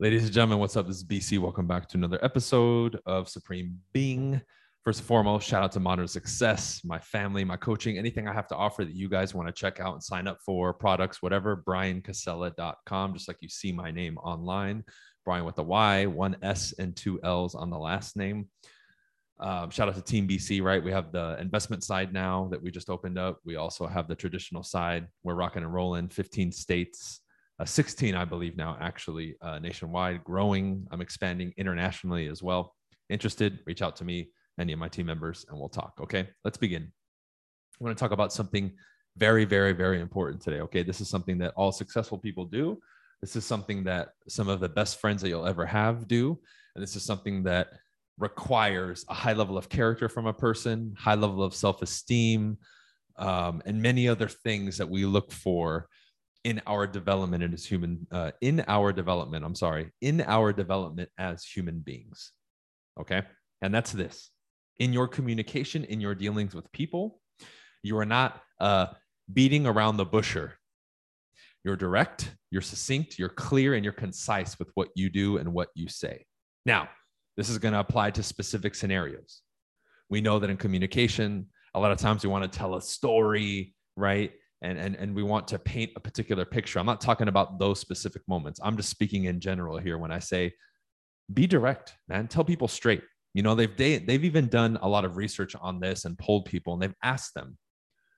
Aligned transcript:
Ladies 0.00 0.22
and 0.22 0.32
gentlemen, 0.32 0.60
what's 0.60 0.76
up? 0.76 0.86
This 0.86 0.98
is 0.98 1.04
BC. 1.04 1.40
Welcome 1.40 1.66
back 1.66 1.88
to 1.88 1.96
another 1.96 2.24
episode 2.24 3.00
of 3.04 3.28
Supreme 3.28 3.80
Being. 3.92 4.40
First 4.84 5.00
and 5.00 5.08
foremost, 5.08 5.48
shout 5.48 5.64
out 5.64 5.72
to 5.72 5.80
Modern 5.80 6.06
Success, 6.06 6.82
my 6.84 7.00
family, 7.00 7.42
my 7.42 7.56
coaching, 7.56 7.98
anything 7.98 8.28
I 8.28 8.32
have 8.32 8.46
to 8.48 8.54
offer 8.54 8.84
that 8.84 8.94
you 8.94 9.08
guys 9.08 9.34
want 9.34 9.48
to 9.48 9.52
check 9.52 9.80
out 9.80 9.94
and 9.94 10.00
sign 10.00 10.28
up 10.28 10.38
for, 10.46 10.72
products, 10.72 11.20
whatever, 11.20 11.64
bryancasella.com, 11.66 13.12
just 13.12 13.26
like 13.26 13.38
you 13.40 13.48
see 13.48 13.72
my 13.72 13.90
name 13.90 14.18
online. 14.18 14.84
Bryan 15.24 15.44
with 15.44 15.56
the 15.56 15.64
Y, 15.64 16.06
one 16.06 16.36
S 16.42 16.74
and 16.78 16.94
two 16.94 17.18
L's 17.24 17.56
on 17.56 17.68
the 17.68 17.76
last 17.76 18.16
name. 18.16 18.46
Um, 19.40 19.68
shout 19.70 19.88
out 19.88 19.96
to 19.96 20.02
Team 20.02 20.28
BC, 20.28 20.62
right? 20.62 20.82
We 20.82 20.92
have 20.92 21.10
the 21.10 21.36
investment 21.40 21.82
side 21.82 22.12
now 22.12 22.46
that 22.52 22.62
we 22.62 22.70
just 22.70 22.88
opened 22.88 23.18
up. 23.18 23.40
We 23.44 23.56
also 23.56 23.84
have 23.88 24.06
the 24.06 24.14
traditional 24.14 24.62
side. 24.62 25.08
We're 25.24 25.34
rocking 25.34 25.64
and 25.64 25.74
rolling 25.74 26.08
15 26.08 26.52
states 26.52 27.20
uh, 27.60 27.64
16, 27.64 28.14
I 28.14 28.24
believe 28.24 28.56
now, 28.56 28.76
actually 28.80 29.36
uh, 29.42 29.58
nationwide, 29.58 30.22
growing. 30.24 30.86
I'm 30.90 31.00
expanding 31.00 31.52
internationally 31.56 32.28
as 32.28 32.42
well. 32.42 32.74
Interested? 33.08 33.60
Reach 33.66 33.82
out 33.82 33.96
to 33.96 34.04
me, 34.04 34.30
any 34.60 34.72
of 34.72 34.78
my 34.78 34.88
team 34.88 35.06
members, 35.06 35.44
and 35.48 35.58
we'll 35.58 35.68
talk. 35.68 35.94
Okay, 36.00 36.28
let's 36.44 36.58
begin. 36.58 36.92
I 37.80 37.84
want 37.84 37.96
to 37.96 38.00
talk 38.00 38.12
about 38.12 38.32
something 38.32 38.72
very, 39.16 39.44
very, 39.44 39.72
very 39.72 40.00
important 40.00 40.40
today. 40.40 40.60
Okay, 40.60 40.82
this 40.82 41.00
is 41.00 41.08
something 41.08 41.38
that 41.38 41.52
all 41.56 41.72
successful 41.72 42.18
people 42.18 42.44
do. 42.44 42.78
This 43.20 43.34
is 43.34 43.44
something 43.44 43.82
that 43.84 44.10
some 44.28 44.48
of 44.48 44.60
the 44.60 44.68
best 44.68 45.00
friends 45.00 45.22
that 45.22 45.28
you'll 45.28 45.46
ever 45.46 45.66
have 45.66 46.06
do. 46.06 46.38
And 46.74 46.82
this 46.82 46.94
is 46.94 47.04
something 47.04 47.42
that 47.44 47.68
requires 48.18 49.04
a 49.08 49.14
high 49.14 49.32
level 49.32 49.58
of 49.58 49.68
character 49.68 50.08
from 50.08 50.26
a 50.26 50.32
person, 50.32 50.94
high 50.96 51.14
level 51.14 51.42
of 51.42 51.54
self 51.54 51.82
esteem, 51.82 52.58
um, 53.16 53.62
and 53.66 53.82
many 53.82 54.06
other 54.06 54.28
things 54.28 54.78
that 54.78 54.88
we 54.88 55.04
look 55.04 55.32
for 55.32 55.88
in 56.44 56.62
our 56.66 56.86
development 56.86 57.52
as 57.52 57.64
human 57.64 58.06
uh, 58.12 58.30
in 58.40 58.64
our 58.68 58.92
development 58.92 59.44
i'm 59.44 59.54
sorry 59.54 59.90
in 60.00 60.20
our 60.22 60.52
development 60.52 61.08
as 61.18 61.44
human 61.44 61.80
beings 61.80 62.32
okay? 63.00 63.22
And 63.62 63.74
that's 63.74 63.92
this. 63.92 64.30
In 64.78 64.92
your 64.92 65.08
communication 65.08 65.84
in 65.84 66.00
your 66.00 66.14
dealings 66.14 66.54
with 66.54 66.70
people 66.72 67.20
you 67.82 67.96
are 67.96 68.04
not 68.04 68.42
uh, 68.60 68.86
beating 69.32 69.66
around 69.66 69.96
the 69.96 70.04
busher. 70.04 70.54
You're 71.64 71.76
direct 71.76 72.34
you're 72.50 72.62
succinct 72.62 73.18
you're 73.18 73.28
clear 73.28 73.74
and 73.74 73.84
you're 73.84 73.92
concise 73.92 74.58
with 74.58 74.70
what 74.74 74.88
you 74.94 75.10
do 75.10 75.38
and 75.38 75.52
what 75.52 75.68
you 75.74 75.88
say. 75.88 76.24
Now 76.64 76.88
this 77.36 77.48
is 77.48 77.58
going 77.58 77.74
to 77.74 77.80
apply 77.80 78.12
to 78.12 78.22
specific 78.22 78.74
scenarios. 78.74 79.42
We 80.08 80.20
know 80.20 80.38
that 80.38 80.50
in 80.50 80.56
communication 80.56 81.46
a 81.74 81.80
lot 81.80 81.92
of 81.92 81.98
times 81.98 82.24
we 82.24 82.30
want 82.30 82.50
to 82.50 82.58
tell 82.58 82.76
a 82.76 82.82
story 82.82 83.74
right 83.96 84.32
and, 84.62 84.78
and, 84.78 84.96
and 84.96 85.14
we 85.14 85.22
want 85.22 85.48
to 85.48 85.58
paint 85.58 85.92
a 85.96 86.00
particular 86.00 86.44
picture. 86.44 86.78
I'm 86.78 86.86
not 86.86 87.00
talking 87.00 87.28
about 87.28 87.58
those 87.58 87.78
specific 87.78 88.22
moments. 88.26 88.60
I'm 88.62 88.76
just 88.76 88.90
speaking 88.90 89.24
in 89.24 89.40
general 89.40 89.78
here 89.78 89.98
when 89.98 90.10
I 90.10 90.18
say 90.18 90.52
be 91.32 91.46
direct, 91.46 91.94
man. 92.08 92.26
Tell 92.28 92.44
people 92.44 92.68
straight. 92.68 93.02
You 93.34 93.42
know, 93.42 93.54
they've 93.54 93.76
they, 93.76 93.98
they've 93.98 94.24
even 94.24 94.48
done 94.48 94.78
a 94.82 94.88
lot 94.88 95.04
of 95.04 95.16
research 95.16 95.54
on 95.60 95.78
this 95.78 96.04
and 96.04 96.18
polled 96.18 96.46
people 96.46 96.72
and 96.72 96.82
they've 96.82 96.94
asked 97.02 97.34
them, 97.34 97.56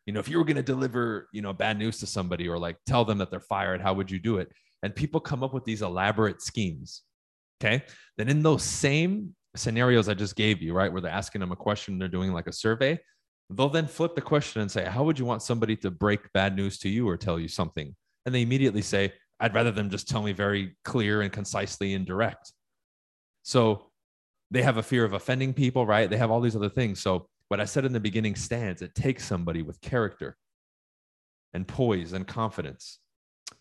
you 0.06 0.12
know, 0.12 0.20
if 0.20 0.28
you 0.28 0.38
were 0.38 0.44
going 0.44 0.56
to 0.56 0.62
deliver, 0.62 1.28
you 1.32 1.42
know, 1.42 1.52
bad 1.52 1.78
news 1.78 1.98
to 1.98 2.06
somebody 2.06 2.48
or 2.48 2.58
like 2.58 2.76
tell 2.86 3.04
them 3.04 3.18
that 3.18 3.30
they're 3.30 3.40
fired, 3.40 3.80
how 3.80 3.92
would 3.94 4.10
you 4.10 4.18
do 4.18 4.38
it? 4.38 4.50
And 4.82 4.94
people 4.94 5.20
come 5.20 5.42
up 5.42 5.52
with 5.52 5.64
these 5.64 5.82
elaborate 5.82 6.40
schemes. 6.40 7.02
Okay. 7.62 7.84
Then 8.16 8.28
in 8.28 8.42
those 8.42 8.62
same 8.62 9.34
scenarios 9.56 10.08
I 10.08 10.14
just 10.14 10.36
gave 10.36 10.62
you, 10.62 10.72
right, 10.72 10.90
where 10.90 11.02
they're 11.02 11.10
asking 11.10 11.40
them 11.40 11.52
a 11.52 11.56
question, 11.56 11.98
they're 11.98 12.08
doing 12.08 12.32
like 12.32 12.46
a 12.46 12.52
survey, 12.52 12.98
They'll 13.50 13.68
then 13.68 13.88
flip 13.88 14.14
the 14.14 14.20
question 14.20 14.62
and 14.62 14.70
say, 14.70 14.84
How 14.84 15.02
would 15.02 15.18
you 15.18 15.24
want 15.24 15.42
somebody 15.42 15.76
to 15.76 15.90
break 15.90 16.32
bad 16.32 16.56
news 16.56 16.78
to 16.80 16.88
you 16.88 17.08
or 17.08 17.16
tell 17.16 17.38
you 17.38 17.48
something? 17.48 17.94
And 18.24 18.34
they 18.34 18.42
immediately 18.42 18.82
say, 18.82 19.12
I'd 19.40 19.54
rather 19.54 19.70
them 19.70 19.90
just 19.90 20.08
tell 20.08 20.22
me 20.22 20.32
very 20.32 20.76
clear 20.84 21.22
and 21.22 21.32
concisely 21.32 21.94
and 21.94 22.06
direct. 22.06 22.52
So 23.42 23.90
they 24.50 24.62
have 24.62 24.76
a 24.76 24.82
fear 24.82 25.04
of 25.04 25.14
offending 25.14 25.54
people, 25.54 25.86
right? 25.86 26.08
They 26.08 26.18
have 26.18 26.30
all 26.30 26.40
these 26.40 26.56
other 26.56 26.68
things. 26.68 27.00
So 27.00 27.28
what 27.48 27.60
I 27.60 27.64
said 27.64 27.84
in 27.84 27.92
the 27.92 28.00
beginning 28.00 28.36
stands. 28.36 28.80
It 28.80 28.94
takes 28.94 29.24
somebody 29.24 29.62
with 29.62 29.80
character 29.80 30.36
and 31.52 31.66
poise 31.66 32.12
and 32.12 32.26
confidence 32.26 33.00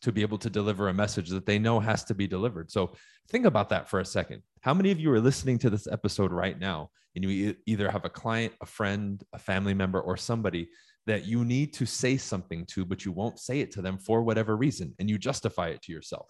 to 0.01 0.11
be 0.11 0.21
able 0.21 0.37
to 0.37 0.49
deliver 0.49 0.89
a 0.89 0.93
message 0.93 1.29
that 1.29 1.47
they 1.47 1.57
know 1.57 1.79
has 1.79 2.03
to 2.05 2.13
be 2.13 2.27
delivered. 2.27 2.69
So 2.69 2.91
think 3.29 3.45
about 3.45 3.69
that 3.69 3.89
for 3.89 3.99
a 3.99 4.05
second. 4.05 4.43
How 4.61 4.73
many 4.73 4.91
of 4.91 4.99
you 4.99 5.11
are 5.11 5.21
listening 5.21 5.57
to 5.59 5.69
this 5.69 5.87
episode 5.87 6.33
right 6.33 6.59
now 6.59 6.89
and 7.15 7.23
you 7.23 7.55
either 7.65 7.89
have 7.89 8.03
a 8.03 8.09
client, 8.09 8.53
a 8.61 8.65
friend, 8.65 9.23
a 9.33 9.39
family 9.39 9.73
member, 9.73 10.01
or 10.01 10.17
somebody 10.17 10.69
that 11.07 11.25
you 11.25 11.45
need 11.45 11.73
to 11.73 11.85
say 11.85 12.17
something 12.17 12.65
to, 12.67 12.85
but 12.85 13.05
you 13.05 13.11
won't 13.11 13.39
say 13.39 13.61
it 13.61 13.71
to 13.71 13.81
them 13.81 13.97
for 13.97 14.21
whatever 14.21 14.57
reason, 14.57 14.93
and 14.99 15.09
you 15.09 15.17
justify 15.17 15.69
it 15.69 15.81
to 15.83 15.91
yourself, 15.91 16.29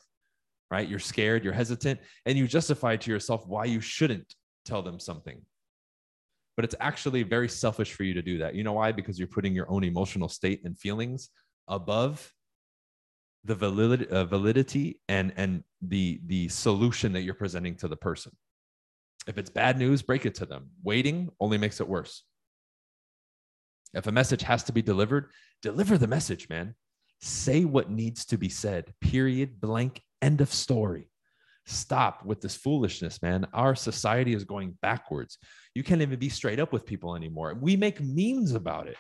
right? 0.72 0.88
You're 0.88 1.00
scared, 1.00 1.44
you're 1.44 1.54
hesitant, 1.54 2.00
and 2.26 2.38
you 2.38 2.48
justify 2.48 2.96
to 2.98 3.12
yourself 3.12 3.46
why 3.48 3.66
you 3.66 3.82
shouldn't 3.82 4.36
tell 4.64 4.82
them 4.82 5.00
something. 5.00 5.42
But 6.56 6.66
it's 6.66 6.76
actually 6.80 7.24
very 7.24 7.50
selfish 7.50 7.94
for 7.94 8.04
you 8.04 8.14
to 8.14 8.22
do 8.22 8.38
that. 8.38 8.54
You 8.54 8.64
know 8.64 8.74
why? 8.74 8.92
Because 8.92 9.18
you're 9.18 9.28
putting 9.28 9.54
your 9.54 9.70
own 9.72 9.84
emotional 9.84 10.30
state 10.30 10.62
and 10.64 10.78
feelings 10.78 11.30
above 11.68 12.32
the 13.44 13.56
validity, 13.56 14.08
uh, 14.10 14.26
validity 14.26 15.00
and 15.08 15.34
and 15.38 15.64
the 15.82 16.20
the 16.26 16.48
solution 16.50 17.14
that 17.14 17.22
you're 17.22 17.34
presenting 17.34 17.76
to 17.78 17.88
the 17.88 17.96
person. 17.96 18.32
If 19.28 19.38
it's 19.38 19.50
bad 19.50 19.78
news, 19.78 20.02
break 20.02 20.26
it 20.26 20.36
to 20.36 20.46
them. 20.46 20.70
Waiting 20.84 21.30
only 21.40 21.58
makes 21.58 21.80
it 21.80 21.88
worse. 21.88 22.24
If 23.94 24.08
a 24.08 24.12
message 24.12 24.42
has 24.44 24.64
to 24.64 24.74
be 24.74 24.82
delivered, 24.82 25.30
deliver 25.62 25.98
the 25.98 26.08
message, 26.08 26.50
man. 26.50 26.76
Say 27.22 27.66
what 27.66 27.90
needs 27.90 28.26
to 28.26 28.38
be 28.38 28.50
said. 28.50 28.94
Period. 29.02 29.60
Blank. 29.60 30.02
End 30.22 30.42
of 30.42 30.54
story. 30.54 31.10
Stop 31.66 32.26
with 32.26 32.42
this 32.42 32.56
foolishness, 32.56 33.22
man. 33.22 33.48
Our 33.54 33.76
society 33.76 34.34
is 34.34 34.44
going 34.44 34.78
backwards. 34.82 35.38
You 35.76 35.84
can't 35.84 36.02
even 36.02 36.18
be 36.18 36.30
straight 36.30 36.60
up 36.60 36.74
with 36.74 36.86
people 36.86 37.16
anymore. 37.16 37.56
We 37.60 37.76
make 37.76 38.00
memes 38.02 38.54
about 38.54 38.88
it. 38.88 38.98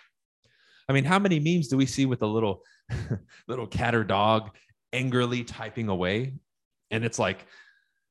I 0.89 0.91
mean, 0.91 1.03
how 1.03 1.19
many 1.19 1.39
memes 1.39 1.67
do 1.67 1.77
we 1.77 1.85
see 1.85 2.07
with 2.07 2.23
a 2.23 2.27
little 2.27 2.63
little 3.47 3.67
cat 3.67 3.93
or 3.93 4.03
dog 4.03 4.49
angrily 4.91 5.43
typing 5.43 5.87
away? 5.87 6.33
And 6.89 7.05
it's 7.05 7.19
like, 7.19 7.45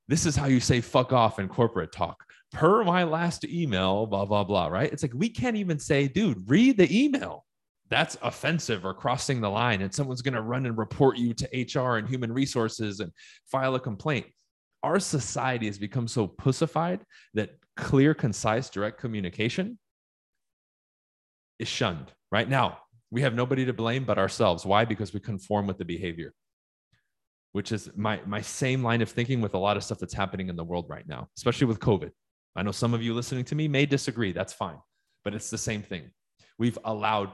this 0.06 0.24
is 0.24 0.36
how 0.36 0.46
you 0.46 0.60
say 0.60 0.80
fuck 0.80 1.12
off 1.12 1.40
in 1.40 1.48
corporate 1.48 1.90
talk. 1.92 2.24
Per 2.52 2.84
my 2.84 3.02
last 3.02 3.44
email, 3.44 4.06
blah, 4.06 4.24
blah, 4.24 4.44
blah, 4.44 4.68
right? 4.68 4.90
It's 4.90 5.02
like 5.02 5.12
we 5.12 5.28
can't 5.28 5.56
even 5.56 5.78
say, 5.78 6.06
dude, 6.06 6.48
read 6.48 6.78
the 6.78 7.04
email. 7.04 7.44
That's 7.90 8.16
offensive 8.22 8.86
or 8.86 8.94
crossing 8.94 9.40
the 9.40 9.50
line, 9.50 9.82
and 9.82 9.92
someone's 9.92 10.22
going 10.22 10.34
to 10.34 10.42
run 10.42 10.64
and 10.64 10.78
report 10.78 11.18
you 11.18 11.34
to 11.34 11.80
HR 11.80 11.96
and 11.96 12.08
human 12.08 12.32
resources 12.32 13.00
and 13.00 13.10
file 13.50 13.74
a 13.74 13.80
complaint. 13.80 14.26
Our 14.82 15.00
society 15.00 15.66
has 15.66 15.78
become 15.78 16.06
so 16.06 16.26
pussified 16.26 17.00
that 17.34 17.50
clear, 17.76 18.14
concise, 18.14 18.70
direct 18.70 19.00
communication 19.00 19.78
is 21.58 21.66
shunned 21.66 22.12
right? 22.30 22.48
Now 22.48 22.78
we 23.10 23.22
have 23.22 23.34
nobody 23.34 23.64
to 23.66 23.72
blame 23.72 24.04
but 24.04 24.18
ourselves. 24.18 24.66
Why? 24.66 24.84
Because 24.84 25.12
we 25.12 25.20
conform 25.20 25.66
with 25.66 25.78
the 25.78 25.84
behavior 25.84 26.32
which 27.52 27.72
is 27.72 27.88
my 27.96 28.20
my 28.26 28.42
same 28.42 28.82
line 28.82 29.00
of 29.00 29.08
thinking 29.08 29.40
with 29.40 29.54
a 29.54 29.58
lot 29.58 29.74
of 29.74 29.82
stuff 29.82 29.98
that's 29.98 30.12
happening 30.12 30.50
in 30.50 30.54
the 30.54 30.62
world 30.62 30.84
right 30.86 31.08
now 31.08 31.26
especially 31.34 31.66
with 31.66 31.80
covid. 31.80 32.10
I 32.58 32.62
know 32.62 32.72
some 32.72 32.92
of 32.92 33.02
you 33.02 33.14
listening 33.14 33.44
to 33.44 33.54
me 33.54 33.68
may 33.68 33.86
disagree. 33.86 34.32
That's 34.32 34.52
fine. 34.52 34.78
But 35.24 35.32
it's 35.32 35.48
the 35.48 35.58
same 35.58 35.82
thing. 35.82 36.10
We've 36.58 36.78
allowed 36.84 37.30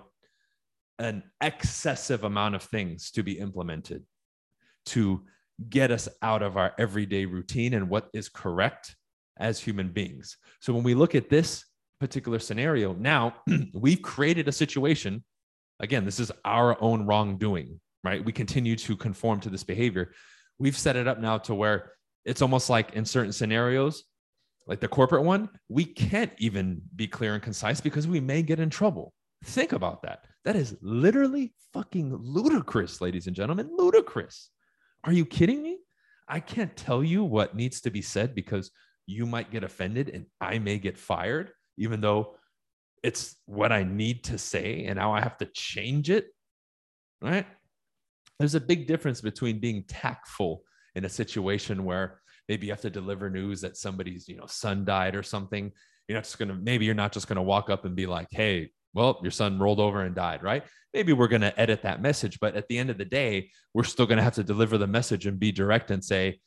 an 0.98 1.22
excessive 1.40 2.24
amount 2.24 2.56
of 2.56 2.62
things 2.62 3.10
to 3.12 3.22
be 3.22 3.38
implemented 3.38 4.04
to 4.86 5.22
get 5.70 5.90
us 5.90 6.10
out 6.20 6.42
of 6.42 6.58
our 6.58 6.74
everyday 6.78 7.24
routine 7.24 7.72
and 7.72 7.88
what 7.88 8.10
is 8.12 8.28
correct 8.28 8.96
as 9.38 9.58
human 9.58 9.88
beings. 9.88 10.36
So 10.60 10.74
when 10.74 10.82
we 10.82 10.94
look 10.94 11.14
at 11.14 11.30
this 11.30 11.64
particular 12.04 12.38
scenario, 12.38 12.92
now 12.92 13.34
we've 13.72 14.02
created 14.02 14.46
a 14.46 14.52
situation. 14.52 15.24
Again, 15.80 16.04
this 16.04 16.20
is 16.20 16.30
our 16.44 16.76
own 16.82 17.06
wrongdoing, 17.06 17.80
right? 18.02 18.22
We 18.22 18.30
continue 18.30 18.76
to 18.76 18.94
conform 18.94 19.40
to 19.40 19.48
this 19.48 19.64
behavior. 19.64 20.12
We've 20.58 20.76
set 20.76 20.96
it 20.96 21.08
up 21.08 21.18
now 21.18 21.38
to 21.38 21.54
where 21.54 21.92
it's 22.26 22.42
almost 22.42 22.68
like 22.68 22.92
in 22.92 23.06
certain 23.06 23.32
scenarios, 23.32 24.04
like 24.66 24.80
the 24.80 24.88
corporate 24.88 25.24
one, 25.24 25.48
we 25.70 25.86
can't 25.86 26.32
even 26.36 26.82
be 26.94 27.06
clear 27.06 27.32
and 27.32 27.42
concise 27.42 27.80
because 27.80 28.06
we 28.06 28.20
may 28.20 28.42
get 28.42 28.60
in 28.60 28.68
trouble. 28.68 29.14
Think 29.44 29.72
about 29.72 30.02
that. 30.02 30.26
That 30.44 30.56
is 30.56 30.76
literally 30.82 31.54
fucking 31.72 32.14
ludicrous, 32.14 33.00
ladies 33.00 33.28
and 33.28 33.34
gentlemen. 33.34 33.70
Ludicrous. 33.72 34.50
Are 35.04 35.12
you 35.12 35.24
kidding 35.24 35.62
me? 35.62 35.78
I 36.28 36.40
can't 36.40 36.76
tell 36.76 37.02
you 37.02 37.24
what 37.24 37.56
needs 37.56 37.80
to 37.82 37.90
be 37.90 38.02
said 38.02 38.34
because 38.34 38.70
you 39.06 39.24
might 39.24 39.50
get 39.50 39.64
offended 39.64 40.10
and 40.10 40.26
I 40.38 40.58
may 40.58 40.78
get 40.78 40.98
fired 40.98 41.50
even 41.76 42.00
though 42.00 42.36
it's 43.02 43.36
what 43.46 43.72
I 43.72 43.84
need 43.84 44.24
to 44.24 44.38
say 44.38 44.86
and 44.86 44.96
now 44.96 45.12
I 45.12 45.20
have 45.20 45.36
to 45.38 45.46
change 45.46 46.10
it. 46.10 46.28
Right. 47.20 47.46
There's 48.38 48.54
a 48.54 48.60
big 48.60 48.86
difference 48.86 49.20
between 49.20 49.60
being 49.60 49.84
tactful 49.86 50.62
in 50.94 51.04
a 51.04 51.08
situation 51.08 51.84
where 51.84 52.20
maybe 52.48 52.66
you 52.66 52.72
have 52.72 52.80
to 52.82 52.90
deliver 52.90 53.30
news 53.30 53.60
that 53.60 53.76
somebody's, 53.76 54.28
you 54.28 54.36
know, 54.36 54.46
son 54.46 54.84
died 54.84 55.14
or 55.14 55.22
something. 55.22 55.72
You're 56.08 56.16
not 56.16 56.24
just 56.24 56.38
going 56.38 56.48
to, 56.48 56.54
maybe 56.54 56.84
you're 56.84 56.94
not 56.94 57.12
just 57.12 57.28
going 57.28 57.36
to 57.36 57.42
walk 57.42 57.70
up 57.70 57.84
and 57.84 57.94
be 57.94 58.06
like, 58.06 58.28
hey, 58.30 58.70
well, 58.92 59.18
your 59.22 59.30
son 59.30 59.58
rolled 59.58 59.80
over 59.80 60.02
and 60.02 60.14
died, 60.14 60.42
right? 60.42 60.62
Maybe 60.92 61.12
we're 61.12 61.28
going 61.28 61.42
to 61.42 61.58
edit 61.58 61.82
that 61.82 62.02
message, 62.02 62.38
but 62.40 62.54
at 62.54 62.68
the 62.68 62.78
end 62.78 62.90
of 62.90 62.98
the 62.98 63.04
day, 63.04 63.50
we're 63.72 63.84
still 63.84 64.06
going 64.06 64.18
to 64.18 64.22
have 64.24 64.34
to 64.34 64.44
deliver 64.44 64.78
the 64.78 64.86
message 64.86 65.26
and 65.26 65.38
be 65.38 65.50
direct 65.50 65.90
and 65.90 66.04
say, 66.04 66.40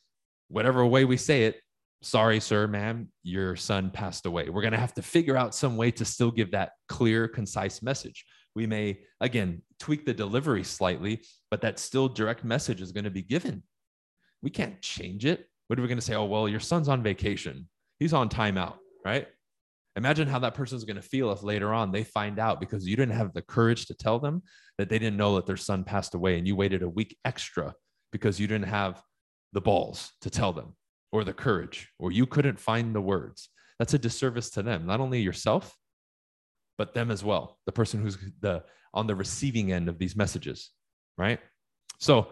whatever 0.48 0.84
way 0.86 1.04
we 1.04 1.16
say 1.16 1.44
it, 1.44 1.60
sorry, 2.02 2.40
sir, 2.40 2.66
ma'am, 2.66 3.08
your 3.22 3.56
son 3.56 3.90
passed 3.90 4.26
away. 4.26 4.48
We're 4.48 4.62
going 4.62 4.72
to 4.72 4.78
have 4.78 4.94
to 4.94 5.02
figure 5.02 5.36
out 5.36 5.54
some 5.54 5.76
way 5.76 5.90
to 5.92 6.04
still 6.04 6.30
give 6.30 6.52
that 6.52 6.72
clear, 6.88 7.28
concise 7.28 7.82
message. 7.82 8.24
We 8.54 8.66
may, 8.66 9.00
again, 9.20 9.62
tweak 9.78 10.06
the 10.06 10.14
delivery 10.14 10.64
slightly, 10.64 11.22
but 11.50 11.60
that 11.62 11.78
still 11.78 12.08
direct 12.08 12.44
message 12.44 12.80
is 12.80 12.92
going 12.92 13.04
to 13.04 13.10
be 13.10 13.22
given. 13.22 13.62
We 14.42 14.50
can't 14.50 14.80
change 14.80 15.24
it. 15.24 15.46
What 15.66 15.78
are 15.78 15.82
we 15.82 15.88
going 15.88 15.98
to 15.98 16.04
say? 16.04 16.14
Oh, 16.14 16.24
well, 16.24 16.48
your 16.48 16.60
son's 16.60 16.88
on 16.88 17.02
vacation. 17.02 17.68
He's 17.98 18.12
on 18.12 18.28
timeout, 18.28 18.76
right? 19.04 19.26
Imagine 19.96 20.28
how 20.28 20.38
that 20.40 20.54
person's 20.54 20.84
going 20.84 20.96
to 20.96 21.02
feel 21.02 21.32
if 21.32 21.42
later 21.42 21.74
on 21.74 21.90
they 21.90 22.04
find 22.04 22.38
out 22.38 22.60
because 22.60 22.86
you 22.86 22.94
didn't 22.94 23.16
have 23.16 23.32
the 23.32 23.42
courage 23.42 23.86
to 23.86 23.94
tell 23.94 24.20
them 24.20 24.42
that 24.78 24.88
they 24.88 24.98
didn't 24.98 25.16
know 25.16 25.34
that 25.34 25.46
their 25.46 25.56
son 25.56 25.82
passed 25.82 26.14
away 26.14 26.38
and 26.38 26.46
you 26.46 26.54
waited 26.54 26.82
a 26.82 26.88
week 26.88 27.18
extra 27.24 27.74
because 28.12 28.38
you 28.38 28.46
didn't 28.46 28.68
have 28.68 29.02
the 29.52 29.60
balls 29.60 30.12
to 30.20 30.30
tell 30.30 30.52
them 30.52 30.76
or 31.12 31.24
the 31.24 31.32
courage 31.32 31.88
or 31.98 32.12
you 32.12 32.26
couldn't 32.26 32.60
find 32.60 32.94
the 32.94 33.00
words. 33.00 33.48
That's 33.78 33.94
a 33.94 33.98
disservice 33.98 34.50
to 34.50 34.62
them, 34.62 34.86
not 34.86 35.00
only 35.00 35.20
yourself, 35.20 35.76
but 36.76 36.94
them 36.94 37.10
as 37.10 37.24
well, 37.24 37.58
the 37.66 37.72
person 37.72 38.00
who's 38.00 38.18
the 38.40 38.64
on 38.94 39.06
the 39.06 39.14
receiving 39.14 39.72
end 39.72 39.88
of 39.88 39.98
these 39.98 40.16
messages, 40.16 40.70
right? 41.16 41.40
So, 41.98 42.28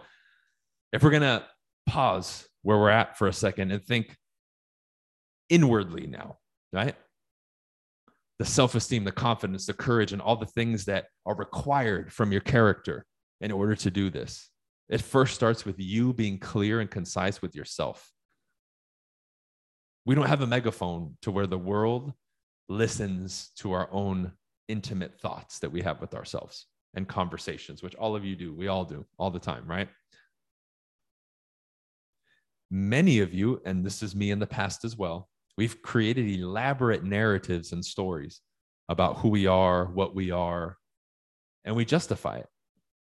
if 0.93 1.03
we're 1.03 1.11
going 1.11 1.23
to 1.23 1.45
pause 1.87 2.49
where 2.63 2.79
we're 2.79 2.91
at 2.91 3.19
for 3.19 3.29
a 3.29 3.33
second 3.33 3.71
and 3.71 3.85
think 3.85 4.17
inwardly 5.49 6.07
now, 6.07 6.39
right? 6.73 6.95
The 8.39 8.45
self 8.45 8.75
esteem, 8.75 9.05
the 9.05 9.13
confidence, 9.13 9.67
the 9.67 9.73
courage, 9.73 10.13
and 10.13 10.23
all 10.23 10.37
the 10.37 10.47
things 10.47 10.85
that 10.87 11.07
are 11.25 11.35
required 11.35 12.13
from 12.13 12.33
your 12.33 12.41
character 12.41 13.05
in 13.41 13.53
order 13.53 13.75
to 13.77 13.91
do 13.91 14.11
this. 14.11 14.49
It 14.89 15.01
first 15.01 15.35
starts 15.35 15.65
with 15.65 15.79
you 15.79 16.13
being 16.13 16.39
clear 16.39 16.81
and 16.81 16.91
concise 16.91 17.43
with 17.43 17.55
yourself. 17.57 18.11
We 20.07 20.15
don't 20.15 20.29
have 20.29 20.41
a 20.41 20.47
megaphone 20.47 21.17
to 21.23 21.33
where 21.33 21.49
the 21.49 21.59
world 21.59 22.13
listens 22.69 23.51
to 23.57 23.73
our 23.73 23.89
own 23.91 24.33
intimate 24.69 25.21
thoughts 25.21 25.59
that 25.59 25.71
we 25.71 25.83
have 25.83 26.01
with 26.01 26.15
ourselves 26.15 26.67
and 26.95 27.09
conversations, 27.09 27.83
which 27.83 27.97
all 27.97 28.15
of 28.15 28.25
you 28.25 28.37
do. 28.37 28.55
We 28.55 28.69
all 28.69 28.85
do 28.85 29.05
all 29.19 29.31
the 29.31 29.41
time, 29.41 29.67
right? 29.67 29.89
Many 32.71 33.19
of 33.19 33.35
you, 33.35 33.61
and 33.65 33.85
this 33.85 34.03
is 34.03 34.15
me 34.15 34.31
in 34.31 34.39
the 34.39 34.47
past 34.47 34.85
as 34.85 34.97
well, 34.97 35.29
we've 35.59 35.83
created 35.83 36.31
elaborate 36.31 37.03
narratives 37.03 37.73
and 37.73 37.85
stories 37.85 38.41
about 38.89 39.19
who 39.19 39.29
we 39.29 39.47
are, 39.49 39.87
what 39.87 40.15
we 40.15 40.31
are, 40.31 40.77
and 41.65 41.75
we 41.75 41.85
justify 41.85 42.37
it 42.37 42.47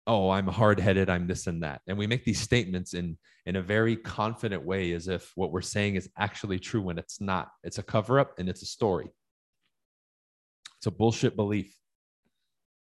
oh 0.06 0.30
i'm 0.30 0.46
hard-headed 0.46 1.08
i'm 1.08 1.26
this 1.26 1.46
and 1.46 1.62
that. 1.62 1.80
And 1.86 1.96
we 1.96 2.06
make 2.06 2.24
these 2.24 2.40
statements 2.40 2.94
in 2.94 3.16
in 3.46 3.56
a 3.56 3.62
very 3.62 3.96
confident 3.96 4.64
way 4.64 4.92
as 4.92 5.08
if 5.08 5.32
what 5.34 5.52
we're 5.52 5.60
saying 5.60 5.96
is 5.96 6.08
actually 6.16 6.58
true 6.58 6.80
when 6.80 6.98
it's 6.98 7.20
not. 7.20 7.50
It's 7.62 7.78
a 7.78 7.82
cover 7.82 8.18
up 8.18 8.38
and 8.38 8.48
it's 8.48 8.62
a 8.62 8.66
story. 8.66 9.10
It's 10.78 10.86
a 10.86 10.90
bullshit 10.90 11.36
belief. 11.36 11.76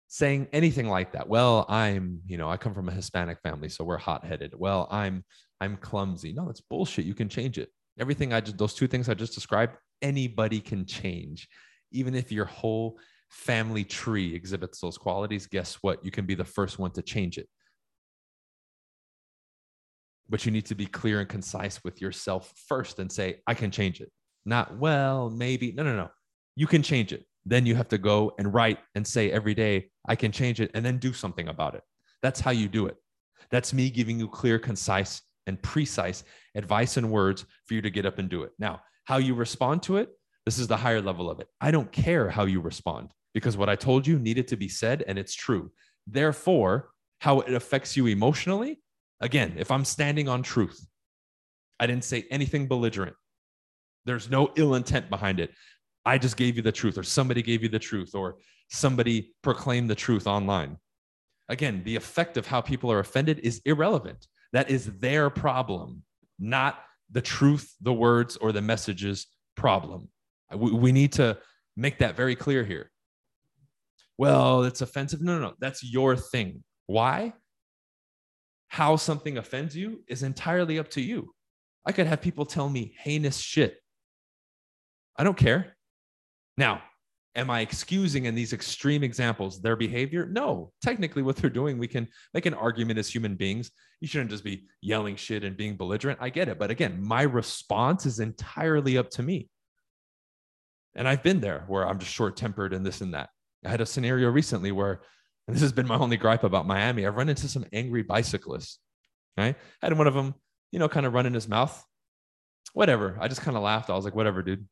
Saying 0.07 0.47
anything 0.53 0.87
like 0.87 1.13
that 1.13 1.27
well 1.27 1.65
i'm 1.67 2.21
you 2.27 2.37
know 2.37 2.49
i 2.49 2.57
come 2.57 2.73
from 2.73 2.87
a 2.87 2.91
hispanic 2.91 3.39
family 3.41 3.69
so 3.69 3.83
we're 3.83 3.97
hot-headed. 3.97 4.53
Well 4.55 4.87
i'm 4.91 5.23
i'm 5.61 5.77
clumsy. 5.77 6.31
No 6.31 6.49
it's 6.49 6.61
bullshit. 6.61 7.05
You 7.05 7.15
can 7.15 7.29
change 7.29 7.57
it. 7.57 7.69
Everything 7.99 8.33
i 8.33 8.39
just 8.39 8.57
those 8.57 8.73
two 8.73 8.87
things 8.87 9.09
i 9.09 9.13
just 9.13 9.33
described 9.33 9.77
anybody 10.01 10.59
can 10.59 10.85
change. 10.85 11.47
Even 11.91 12.15
if 12.15 12.31
your 12.31 12.45
whole 12.45 12.99
family 13.29 13.83
tree 13.83 14.33
exhibits 14.35 14.79
those 14.79 14.97
qualities, 14.97 15.47
guess 15.47 15.75
what? 15.75 16.03
You 16.03 16.11
can 16.11 16.25
be 16.25 16.35
the 16.35 16.45
first 16.45 16.79
one 16.79 16.91
to 16.91 17.01
change 17.01 17.37
it. 17.37 17.47
But 20.29 20.45
you 20.45 20.51
need 20.51 20.65
to 20.67 20.75
be 20.75 20.85
clear 20.85 21.19
and 21.19 21.29
concise 21.29 21.83
with 21.83 22.01
yourself 22.01 22.51
first 22.67 22.99
and 22.99 23.11
say, 23.11 23.41
I 23.45 23.53
can 23.53 23.71
change 23.71 24.01
it. 24.01 24.11
Not, 24.45 24.77
well, 24.77 25.29
maybe. 25.29 25.71
No, 25.71 25.83
no, 25.83 25.95
no. 25.95 26.09
You 26.55 26.67
can 26.67 26.81
change 26.81 27.13
it. 27.13 27.25
Then 27.45 27.65
you 27.65 27.75
have 27.75 27.89
to 27.89 27.97
go 27.97 28.33
and 28.39 28.53
write 28.53 28.79
and 28.95 29.05
say 29.05 29.31
every 29.31 29.53
day, 29.53 29.91
I 30.07 30.15
can 30.15 30.31
change 30.31 30.61
it, 30.61 30.71
and 30.73 30.83
then 30.83 30.97
do 30.97 31.13
something 31.13 31.47
about 31.47 31.75
it. 31.75 31.83
That's 32.23 32.39
how 32.39 32.51
you 32.51 32.67
do 32.67 32.87
it. 32.87 32.95
That's 33.51 33.73
me 33.73 33.91
giving 33.91 34.17
you 34.17 34.27
clear, 34.27 34.57
concise, 34.57 35.21
and 35.47 35.61
precise 35.61 36.23
advice 36.55 36.97
and 36.97 37.11
words 37.11 37.45
for 37.65 37.75
you 37.75 37.81
to 37.81 37.89
get 37.91 38.05
up 38.05 38.17
and 38.17 38.29
do 38.29 38.43
it. 38.43 38.51
Now, 38.57 38.81
how 39.05 39.17
you 39.17 39.35
respond 39.35 39.83
to 39.83 39.97
it, 39.97 40.09
this 40.45 40.59
is 40.59 40.67
the 40.67 40.77
higher 40.77 41.01
level 41.01 41.29
of 41.29 41.39
it. 41.39 41.47
I 41.59 41.71
don't 41.71 41.91
care 41.91 42.29
how 42.29 42.45
you 42.45 42.61
respond 42.61 43.09
because 43.33 43.57
what 43.57 43.69
I 43.69 43.75
told 43.75 44.05
you 44.05 44.19
needed 44.19 44.47
to 44.49 44.55
be 44.55 44.69
said 44.69 45.03
and 45.07 45.17
it's 45.17 45.33
true. 45.33 45.71
Therefore, 46.07 46.89
how 47.19 47.39
it 47.39 47.53
affects 47.53 47.97
you 47.97 48.07
emotionally, 48.07 48.79
again, 49.21 49.55
if 49.57 49.71
I'm 49.71 49.85
standing 49.85 50.29
on 50.29 50.43
truth, 50.43 50.85
I 51.79 51.87
didn't 51.87 52.03
say 52.03 52.25
anything 52.29 52.67
belligerent. 52.67 53.15
There's 54.05 54.29
no 54.29 54.51
ill 54.55 54.75
intent 54.75 55.09
behind 55.09 55.39
it. 55.39 55.51
I 56.05 56.19
just 56.19 56.37
gave 56.37 56.55
you 56.55 56.61
the 56.61 56.71
truth, 56.71 56.97
or 56.97 57.03
somebody 57.03 57.41
gave 57.41 57.63
you 57.63 57.69
the 57.69 57.79
truth, 57.79 58.13
or 58.13 58.37
somebody 58.69 59.33
proclaimed 59.41 59.89
the 59.89 59.95
truth 59.95 60.27
online. 60.27 60.77
Again, 61.49 61.81
the 61.83 61.95
effect 61.95 62.37
of 62.37 62.45
how 62.45 62.61
people 62.61 62.91
are 62.91 62.99
offended 62.99 63.39
is 63.39 63.61
irrelevant. 63.65 64.27
That 64.53 64.69
is 64.69 64.85
their 64.99 65.29
problem, 65.29 66.03
not 66.39 66.79
the 67.11 67.21
truth, 67.21 67.73
the 67.81 67.93
words, 67.93 68.37
or 68.37 68.51
the 68.51 68.61
messages 68.61 69.27
problem. 69.55 70.09
We, 70.53 70.71
we 70.71 70.91
need 70.91 71.13
to 71.13 71.37
make 71.75 71.99
that 71.99 72.15
very 72.15 72.35
clear 72.35 72.63
here. 72.63 72.91
Well, 74.17 74.63
it's 74.63 74.81
offensive. 74.81 75.21
No, 75.21 75.39
no, 75.39 75.47
no. 75.49 75.53
That's 75.59 75.83
your 75.83 76.15
thing. 76.15 76.63
Why? 76.87 77.33
How 78.67 78.95
something 78.95 79.37
offends 79.37 79.75
you 79.75 80.03
is 80.07 80.23
entirely 80.23 80.79
up 80.79 80.89
to 80.91 81.01
you. 81.01 81.33
I 81.85 81.91
could 81.91 82.07
have 82.07 82.21
people 82.21 82.45
tell 82.45 82.69
me 82.69 82.95
heinous 82.97 83.37
shit. 83.37 83.77
I 85.17 85.23
don't 85.23 85.37
care. 85.37 85.75
Now, 86.57 86.81
am 87.35 87.49
I 87.49 87.59
excusing 87.59 88.25
in 88.25 88.35
these 88.35 88.53
extreme 88.53 89.03
examples 89.03 89.61
their 89.61 89.75
behavior? 89.75 90.25
No. 90.25 90.71
Technically, 90.81 91.21
what 91.21 91.35
they're 91.35 91.49
doing, 91.49 91.77
we 91.77 91.87
can 91.87 92.07
make 92.33 92.45
an 92.45 92.53
argument 92.53 92.99
as 92.99 93.09
human 93.09 93.35
beings. 93.35 93.71
You 94.01 94.07
shouldn't 94.07 94.31
just 94.31 94.43
be 94.43 94.67
yelling 94.81 95.15
shit 95.15 95.43
and 95.43 95.57
being 95.57 95.77
belligerent. 95.77 96.19
I 96.21 96.29
get 96.29 96.49
it. 96.49 96.57
But 96.57 96.71
again, 96.71 97.01
my 97.01 97.23
response 97.23 98.05
is 98.05 98.19
entirely 98.19 98.97
up 98.97 99.09
to 99.11 99.23
me. 99.23 99.49
And 100.95 101.07
I've 101.07 101.23
been 101.23 101.41
there 101.41 101.65
where 101.67 101.87
I'm 101.87 101.99
just 101.99 102.13
short 102.13 102.37
tempered 102.37 102.73
and 102.73 102.85
this 102.85 103.01
and 103.01 103.13
that. 103.13 103.29
I 103.65 103.69
had 103.69 103.81
a 103.81 103.85
scenario 103.85 104.29
recently 104.29 104.71
where, 104.71 105.01
and 105.47 105.55
this 105.55 105.61
has 105.61 105.73
been 105.73 105.87
my 105.87 105.97
only 105.97 106.17
gripe 106.17 106.43
about 106.43 106.67
Miami, 106.67 107.05
I've 107.05 107.15
run 107.15 107.29
into 107.29 107.47
some 107.47 107.65
angry 107.73 108.03
bicyclists. 108.03 108.79
Right. 109.37 109.55
I 109.81 109.85
had 109.85 109.97
one 109.97 110.07
of 110.07 110.13
them, 110.13 110.35
you 110.71 110.79
know, 110.79 110.87
kind 110.87 111.05
of 111.05 111.13
run 111.13 111.25
in 111.25 111.33
his 111.33 111.47
mouth. 111.47 111.83
Whatever. 112.73 113.17
I 113.19 113.27
just 113.27 113.41
kind 113.41 113.57
of 113.57 113.63
laughed. 113.63 113.89
I 113.89 113.95
was 113.95 114.05
like, 114.05 114.15
whatever, 114.15 114.41
dude. 114.41 114.67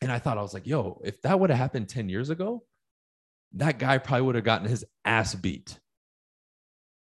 And 0.00 0.12
I 0.12 0.18
thought, 0.18 0.38
I 0.38 0.42
was 0.42 0.54
like, 0.54 0.66
yo, 0.66 1.00
if 1.04 1.20
that 1.22 1.38
would 1.38 1.50
have 1.50 1.58
happened 1.58 1.88
10 1.88 2.08
years 2.08 2.30
ago, 2.30 2.62
that 3.54 3.78
guy 3.78 3.98
probably 3.98 4.26
would 4.26 4.34
have 4.34 4.44
gotten 4.44 4.68
his 4.68 4.84
ass 5.04 5.34
beat. 5.34 5.78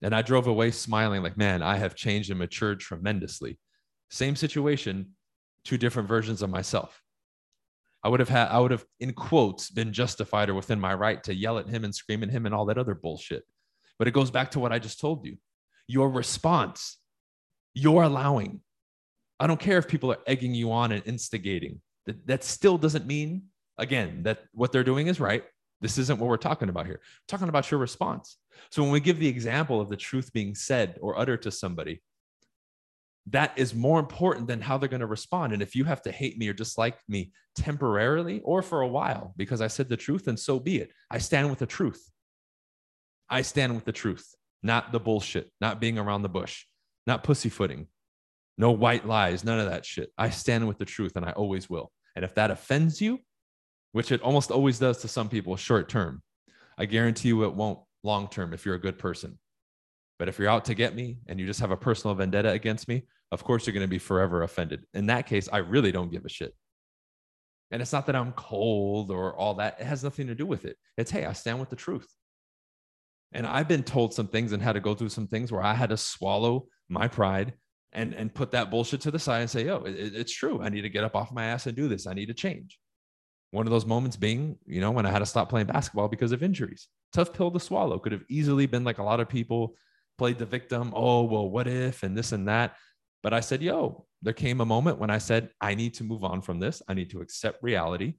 And 0.02 0.14
I 0.14 0.22
drove 0.22 0.46
away 0.46 0.72
smiling, 0.72 1.24
like, 1.24 1.38
man, 1.38 1.64
I 1.64 1.78
have 1.78 1.96
changed 1.96 2.30
and 2.30 2.38
matured 2.38 2.80
tremendously. 2.80 3.58
Same 4.12 4.36
situation, 4.36 5.14
two 5.64 5.78
different 5.78 6.08
versions 6.08 6.44
of 6.44 6.52
myself. 6.52 7.02
I 8.04 8.10
would 8.10 8.20
have 8.20 8.30
had, 8.30 8.48
I 8.50 8.60
would 8.60 8.72
have, 8.72 8.86
in 9.00 9.14
quotes, 9.14 9.70
been 9.70 9.92
justified 9.92 10.50
or 10.50 10.54
within 10.54 10.80
my 10.80 10.94
right 10.94 11.24
to 11.24 11.34
yell 11.34 11.58
at 11.58 11.68
him 11.68 11.84
and 11.84 11.94
scream 11.94 12.24
at 12.24 12.30
him 12.30 12.46
and 12.46 12.54
all 12.54 12.66
that 12.66 12.78
other 12.78 12.96
bullshit. 12.96 13.44
But 14.00 14.08
it 14.08 14.14
goes 14.14 14.32
back 14.32 14.52
to 14.52 14.60
what 14.60 14.72
I 14.72 14.80
just 14.80 15.00
told 15.00 15.26
you. 15.26 15.38
Your 15.88 16.10
response, 16.10 16.98
your 17.74 18.04
allowing. 18.04 18.62
I 19.40 19.48
don't 19.48 19.60
care 19.60 19.78
if 19.78 19.88
people 19.88 20.12
are 20.12 20.20
egging 20.28 20.54
you 20.54 20.72
on 20.72 20.92
and 20.92 21.06
instigating. 21.06 21.82
That, 22.06 22.28
that 22.28 22.44
still 22.44 22.78
doesn't 22.78 23.06
mean, 23.06 23.44
again, 23.78 24.24
that 24.24 24.44
what 24.54 24.72
they're 24.72 24.84
doing 24.84 25.08
is 25.08 25.20
right. 25.20 25.44
This 25.82 25.98
isn't 25.98 26.20
what 26.20 26.30
we're 26.30 26.38
talking 26.38 26.70
about 26.70 26.86
here. 26.86 27.00
We're 27.02 27.28
talking 27.28 27.50
about 27.50 27.70
your 27.70 27.80
response. 27.80 28.38
So 28.72 28.82
when 28.82 28.92
we 28.92 29.00
give 29.00 29.20
the 29.20 29.28
example 29.28 29.80
of 29.80 29.90
the 29.90 29.98
truth 29.98 30.34
being 30.34 30.56
said 30.56 30.98
or 31.02 31.20
uttered 31.20 31.44
to 31.44 31.52
somebody, 31.52 32.02
that 33.30 33.54
is 33.58 33.76
more 33.76 34.00
important 34.00 34.48
than 34.48 34.62
how 34.62 34.78
they're 34.78 34.90
going 34.90 35.02
to 35.02 35.06
respond. 35.06 35.54
And 35.54 35.62
if 35.62 35.76
you 35.76 35.84
have 35.84 36.02
to 36.04 36.12
hate 36.12 36.38
me 36.38 36.48
or 36.48 36.54
dislike 36.54 36.98
me 37.08 37.32
temporarily 37.56 38.42
or 38.42 38.62
for 38.62 38.82
a 38.82 38.88
while 38.88 39.34
because 39.36 39.62
I 39.62 39.68
said 39.68 39.90
the 39.90 39.98
truth, 39.98 40.26
then 40.26 40.38
so 40.38 40.60
be 40.60 40.78
it. 40.78 40.92
I 41.12 41.18
stand 41.18 41.50
with 41.50 41.60
the 41.60 41.66
truth. 41.66 42.10
I 43.30 43.42
stand 43.42 43.76
with 43.76 43.84
the 43.84 43.92
truth, 43.92 44.34
not 44.64 44.94
the 44.94 45.00
bullshit, 45.00 45.52
not 45.60 45.82
being 45.82 45.98
around 45.98 46.22
the 46.22 46.30
bush, 46.30 46.66
not 47.06 47.24
pussyfooting, 47.24 47.88
no 48.58 48.72
white 48.72 49.06
lies, 49.06 49.44
none 49.44 49.60
of 49.60 49.70
that 49.70 49.86
shit. 49.86 50.12
I 50.18 50.30
stand 50.30 50.68
with 50.68 50.78
the 50.78 50.86
truth 50.86 51.18
and 51.18 51.26
I 51.26 51.32
always 51.32 51.70
will. 51.70 51.92
And 52.16 52.24
if 52.24 52.34
that 52.36 52.52
offends 52.52 53.02
you, 53.02 53.20
which 53.92 54.12
it 54.12 54.22
almost 54.22 54.52
always 54.52 54.80
does 54.80 55.00
to 55.00 55.10
some 55.10 55.28
people 55.28 55.58
short 55.58 55.90
term, 55.90 56.22
I 56.78 56.86
guarantee 56.86 57.30
you 57.30 57.44
it 57.44 57.54
won't 57.54 57.80
long 58.04 58.30
term 58.30 58.54
if 58.54 58.66
you're 58.66 58.76
a 58.76 58.80
good 58.80 58.98
person. 58.98 59.38
But 60.18 60.30
if 60.30 60.40
you're 60.40 60.50
out 60.50 60.66
to 60.66 60.74
get 60.74 60.96
me 60.96 61.20
and 61.28 61.40
you 61.40 61.46
just 61.46 61.60
have 61.60 61.72
a 61.72 61.78
personal 61.78 62.16
vendetta 62.16 62.50
against 62.50 62.88
me, 62.88 63.04
of 63.32 63.44
course 63.44 63.66
you're 63.66 63.74
going 63.74 63.86
to 63.86 63.90
be 63.90 64.00
forever 64.00 64.44
offended. 64.44 64.86
In 64.94 65.08
that 65.08 65.28
case, 65.28 65.50
I 65.52 65.58
really 65.58 65.92
don't 65.92 66.12
give 66.12 66.26
a 66.26 66.30
shit. 66.30 66.54
And 67.72 67.82
it's 67.82 67.92
not 67.92 68.06
that 68.06 68.16
I'm 68.16 68.32
cold 68.34 69.12
or 69.12 69.36
all 69.36 69.56
that. 69.56 69.78
It 69.80 69.86
has 69.86 70.04
nothing 70.04 70.28
to 70.28 70.36
do 70.36 70.46
with 70.46 70.66
it. 70.66 70.78
It's, 70.98 71.12
hey, 71.12 71.26
I 71.26 71.34
stand 71.34 71.60
with 71.60 71.70
the 71.70 71.76
truth. 71.76 72.08
And 73.34 73.46
I've 73.46 73.68
been 73.68 73.84
told 73.84 74.14
some 74.14 74.28
things 74.28 74.54
and 74.54 74.64
had 74.64 74.74
to 74.74 74.80
go 74.80 74.96
through 74.96 75.10
some 75.10 75.28
things 75.28 75.52
where 75.52 75.62
I 75.62 75.74
had 75.74 75.90
to 75.90 75.98
swallow 75.98 76.68
my 76.88 77.10
pride, 77.10 77.54
and 77.94 78.14
and 78.14 78.34
put 78.34 78.52
that 78.52 78.70
bullshit 78.70 79.02
to 79.02 79.12
the 79.12 79.20
side 79.20 79.42
and 79.42 79.50
say, 79.50 79.66
yo, 79.66 79.78
it, 79.84 80.16
it's 80.16 80.34
true. 80.34 80.62
I 80.62 80.70
need 80.70 80.82
to 80.82 80.90
get 80.90 81.04
up 81.04 81.16
off 81.16 81.32
my 81.32 81.46
ass 81.46 81.68
and 81.68 81.76
do 81.76 81.88
this. 81.88 82.08
I 82.08 82.14
need 82.14 82.28
to 82.28 82.34
change. 82.34 82.80
One 83.52 83.66
of 83.66 83.72
those 83.72 83.86
moments 83.86 84.18
being, 84.18 84.58
you 84.66 84.82
know, 84.82 84.92
when 84.92 85.06
I 85.06 85.12
had 85.12 85.20
to 85.20 85.26
stop 85.26 85.50
playing 85.50 85.68
basketball 85.68 86.10
because 86.10 86.32
of 86.32 86.44
injuries. 86.44 86.88
Tough 87.14 87.34
pill 87.34 87.50
to 87.52 87.60
swallow. 87.60 87.98
Could 87.98 88.12
have 88.12 88.26
easily 88.30 88.66
been 88.66 88.84
like 88.84 88.98
a 88.98 89.04
lot 89.04 89.20
of 89.20 89.30
people 89.30 89.76
played 90.18 90.38
the 90.38 90.46
victim. 90.46 90.92
Oh, 90.96 91.24
well, 91.24 91.50
what 91.50 91.68
if 91.68 92.04
and 92.04 92.18
this 92.18 92.34
and 92.34 92.48
that. 92.50 92.76
But 93.24 93.34
I 93.34 93.40
said, 93.40 93.62
yo, 93.62 94.06
there 94.22 94.34
came 94.34 94.62
a 94.62 94.66
moment 94.66 95.00
when 95.00 95.10
I 95.10 95.18
said, 95.18 95.50
I 95.60 95.76
need 95.76 95.94
to 95.96 96.04
move 96.04 96.24
on 96.24 96.42
from 96.42 96.60
this. 96.60 96.82
I 96.88 96.94
need 96.94 97.10
to 97.12 97.22
accept 97.22 97.64
reality. 97.64 98.16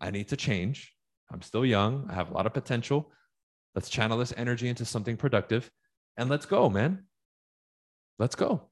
I 0.00 0.10
need 0.10 0.28
to 0.28 0.36
change. 0.36 0.92
I'm 1.30 1.42
still 1.42 1.64
young. 1.64 2.06
I 2.10 2.14
have 2.14 2.30
a 2.30 2.34
lot 2.34 2.46
of 2.46 2.54
potential. 2.54 3.12
Let's 3.74 3.88
channel 3.88 4.18
this 4.18 4.34
energy 4.36 4.68
into 4.68 4.84
something 4.84 5.16
productive 5.16 5.70
and 6.16 6.28
let's 6.28 6.46
go, 6.46 6.68
man. 6.68 7.04
Let's 8.18 8.34
go. 8.34 8.68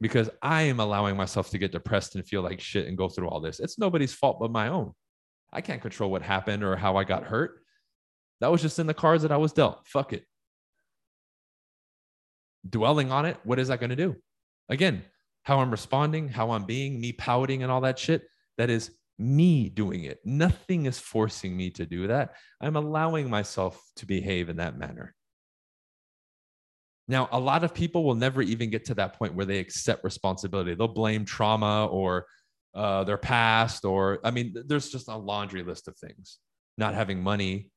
Because 0.00 0.28
I 0.42 0.62
am 0.62 0.80
allowing 0.80 1.16
myself 1.16 1.50
to 1.50 1.58
get 1.58 1.72
depressed 1.72 2.16
and 2.16 2.26
feel 2.26 2.42
like 2.42 2.60
shit 2.60 2.86
and 2.86 2.98
go 2.98 3.08
through 3.08 3.28
all 3.28 3.40
this. 3.40 3.60
It's 3.60 3.78
nobody's 3.78 4.12
fault 4.12 4.38
but 4.40 4.50
my 4.50 4.68
own. 4.68 4.92
I 5.52 5.60
can't 5.60 5.80
control 5.80 6.10
what 6.10 6.22
happened 6.22 6.64
or 6.64 6.76
how 6.76 6.96
I 6.96 7.04
got 7.04 7.24
hurt. 7.24 7.62
That 8.40 8.50
was 8.50 8.60
just 8.60 8.78
in 8.78 8.86
the 8.86 8.94
cards 8.94 9.22
that 9.22 9.32
I 9.32 9.38
was 9.38 9.52
dealt. 9.52 9.86
Fuck 9.86 10.12
it. 10.12 10.24
Dwelling 12.68 13.12
on 13.12 13.24
it, 13.24 13.38
what 13.44 13.58
is 13.58 13.68
that 13.68 13.80
going 13.80 13.90
to 13.90 13.96
do? 13.96 14.16
Again, 14.68 15.04
how 15.42 15.60
I'm 15.60 15.70
responding, 15.70 16.28
how 16.28 16.50
I'm 16.50 16.64
being, 16.64 17.00
me 17.00 17.12
pouting 17.12 17.62
and 17.62 17.70
all 17.70 17.82
that 17.82 17.98
shit, 17.98 18.24
that 18.58 18.70
is 18.70 18.90
me 19.18 19.68
doing 19.68 20.04
it. 20.04 20.18
Nothing 20.24 20.86
is 20.86 20.98
forcing 20.98 21.56
me 21.56 21.70
to 21.70 21.86
do 21.86 22.08
that. 22.08 22.34
I'm 22.60 22.76
allowing 22.76 23.30
myself 23.30 23.80
to 23.96 24.06
behave 24.06 24.48
in 24.48 24.56
that 24.56 24.76
manner. 24.76 25.14
Now, 27.08 27.28
a 27.30 27.38
lot 27.38 27.62
of 27.62 27.72
people 27.72 28.02
will 28.04 28.16
never 28.16 28.42
even 28.42 28.70
get 28.70 28.86
to 28.86 28.94
that 28.94 29.16
point 29.16 29.34
where 29.34 29.46
they 29.46 29.58
accept 29.58 30.02
responsibility. 30.02 30.74
They'll 30.74 30.88
blame 30.88 31.24
trauma 31.24 31.86
or 31.86 32.26
uh, 32.74 33.04
their 33.04 33.16
past, 33.16 33.84
or 33.84 34.18
I 34.24 34.32
mean, 34.32 34.54
there's 34.66 34.90
just 34.90 35.08
a 35.08 35.16
laundry 35.16 35.62
list 35.62 35.88
of 35.88 35.96
things. 35.96 36.38
Not 36.76 36.94
having 36.94 37.22
money, 37.22 37.70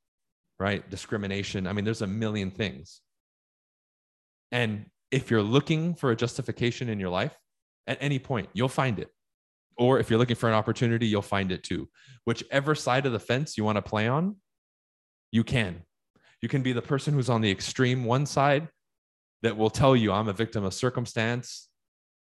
right? 0.60 0.88
Discrimination. 0.89 1.67
I 1.67 1.74
mean, 1.74 1.86
there's 1.86 2.01
a 2.01 2.08
million 2.08 2.51
things. 2.51 3.01
And 4.51 4.88
if 5.12 5.32
you're 5.32 5.44
looking 5.44 5.96
for 5.96 6.12
a 6.12 6.16
justification 6.16 6.89
in 6.89 7.00
your 7.00 7.10
life, 7.10 7.38
at 7.88 7.98
any 8.01 8.20
point, 8.20 8.50
you'll 8.54 8.68
find 8.68 9.00
it. 9.00 9.10
Or 9.78 10.00
if 10.00 10.10
you're 10.10 10.20
looking 10.20 10.36
for 10.36 10.50
an 10.50 10.56
opportunity, 10.56 11.08
you'll 11.08 11.22
find 11.22 11.51
it 11.51 11.63
too. 11.63 11.89
Whichever 12.25 12.75
side 12.75 13.06
of 13.06 13.13
the 13.13 13.20
fence 13.20 13.58
you 13.58 13.63
want 13.63 13.78
to 13.78 13.82
play 13.82 14.08
on, 14.08 14.36
you 15.32 15.44
can. 15.44 15.84
You 16.42 16.50
can 16.50 16.62
be 16.62 16.74
the 16.74 16.82
person 16.82 17.13
who's 17.13 17.30
on 17.30 17.42
the 17.42 17.51
extreme 17.51 18.06
one 18.06 18.25
side 18.25 18.68
that 19.42 19.58
will 19.58 19.70
tell 19.70 19.96
you, 19.96 20.12
I'm 20.12 20.28
a 20.28 20.34
victim 20.34 20.63
of 20.63 20.74
circumstance. 20.74 21.70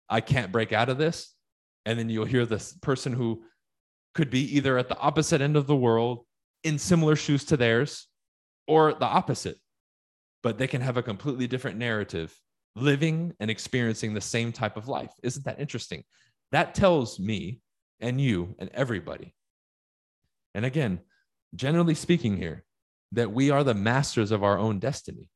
I 0.10 0.22
can't 0.22 0.51
break 0.51 0.74
out 0.74 0.89
of 0.89 0.98
this. 0.98 1.34
And 1.86 1.98
then 1.98 2.10
you'll 2.10 2.25
hear 2.25 2.46
this 2.46 2.74
person 2.74 3.13
who 3.13 3.43
could 4.13 4.29
be 4.29 4.57
either 4.57 4.77
at 4.77 4.89
the 4.89 4.98
opposite 4.98 5.41
end 5.41 5.55
of 5.55 5.67
the 5.67 5.75
world 5.75 6.25
in 6.63 6.77
similar 6.77 7.15
shoes 7.15 7.46
to 7.46 7.57
theirs 7.57 8.07
or 8.67 8.93
the 8.93 9.05
opposite, 9.05 9.57
but 10.43 10.57
they 10.57 10.67
can 10.67 10.81
have 10.81 10.98
a 10.98 11.03
completely 11.03 11.48
different 11.48 11.77
narrative 11.77 12.36
living 12.81 13.34
and 13.39 13.50
experiencing 13.50 14.13
the 14.13 14.22
same 14.22 14.51
type 14.51 14.77
of 14.77 14.88
life. 14.88 15.12
Isn't 15.24 15.46
that 15.46 15.60
interesting? 15.60 16.03
That 16.51 16.75
tells 16.75 17.19
me 17.19 17.62
and 18.00 18.22
you 18.22 18.55
and 18.60 18.69
everybody. 18.74 19.34
And 20.53 20.65
again, 20.65 21.00
generally 21.55 21.96
speaking, 21.96 22.38
here, 22.38 22.63
that 23.13 23.31
we 23.31 23.51
are 23.51 23.63
the 23.63 23.74
masters 23.74 24.31
of 24.31 24.43
our 24.43 24.57
own 24.57 24.79
destiny. 24.79 25.29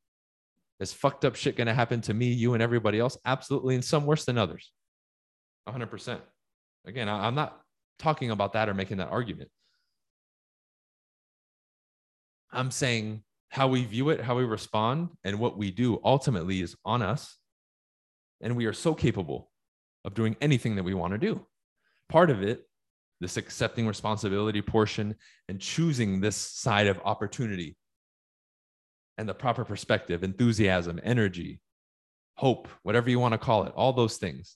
Is 0.79 0.91
fucked 0.91 1.25
up 1.25 1.36
shit 1.36 1.55
going 1.55 1.67
to 1.67 1.74
happen 1.74 2.01
to 2.01 2.13
me, 2.13 2.27
you, 2.27 2.53
and 2.55 2.63
everybody 2.63 3.00
else? 3.00 3.15
Absolutely. 3.24 3.75
And 3.75 3.86
some 3.86 4.05
worse 4.05 4.25
than 4.25 4.38
others. 4.38 4.71
100%. 5.69 6.19
Again, 6.86 7.07
I'm 7.07 7.36
not 7.36 7.62
talking 8.00 8.31
about 8.31 8.53
that 8.53 8.67
or 8.67 8.74
making 8.74 8.98
that 8.98 9.10
argument. 9.10 9.50
I'm 12.51 12.71
saying 12.71 13.21
how 13.51 13.67
we 13.67 13.84
view 13.84 14.10
it, 14.10 14.22
how 14.22 14.38
we 14.38 14.46
respond, 14.46 15.10
and 15.24 15.38
what 15.38 15.58
we 15.58 15.72
do 15.72 16.00
ultimately 16.03 16.62
is 16.62 16.75
on 16.86 17.01
us. 17.01 17.38
And 18.41 18.55
we 18.55 18.65
are 18.65 18.74
so 18.74 18.96
capable 18.96 19.51
of 20.05 20.13
doing 20.13 20.36
anything 20.41 20.75
that 20.77 20.84
we 20.84 20.93
want 20.93 21.12
to 21.13 21.20
do. 21.20 21.46
Part 22.10 22.29
of 22.29 22.41
it, 22.41 22.65
this 23.20 23.38
accepting 23.38 23.86
responsibility 23.86 24.62
portion 24.62 25.15
and 25.48 25.60
choosing 25.60 26.22
this 26.22 26.36
side 26.36 26.88
of 26.88 27.00
opportunity 27.03 27.75
and 29.17 29.27
the 29.27 29.34
proper 29.34 29.65
perspective, 29.65 30.24
enthusiasm, 30.24 31.00
energy, 31.03 31.60
hope, 32.36 32.70
whatever 32.84 33.10
you 33.10 33.20
want 33.20 33.34
to 33.34 33.38
call 33.38 33.65
it, 33.65 33.74
all 33.75 33.93
those 33.93 34.17
things. 34.17 34.55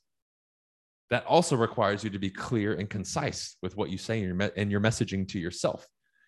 That 1.12 1.25
also 1.25 1.56
requires 1.56 2.04
you 2.04 2.10
to 2.12 2.18
be 2.18 2.32
clear 2.32 2.74
and 2.74 2.90
concise 2.90 3.58
with 3.62 3.78
what 3.78 3.90
you 3.90 3.98
say 3.98 4.24
in 4.24 4.25
your, 4.25 4.52
and 4.56 4.72
your 4.72 4.80
messaging 4.80 5.28
to 5.30 5.40
yourself. 5.40 5.86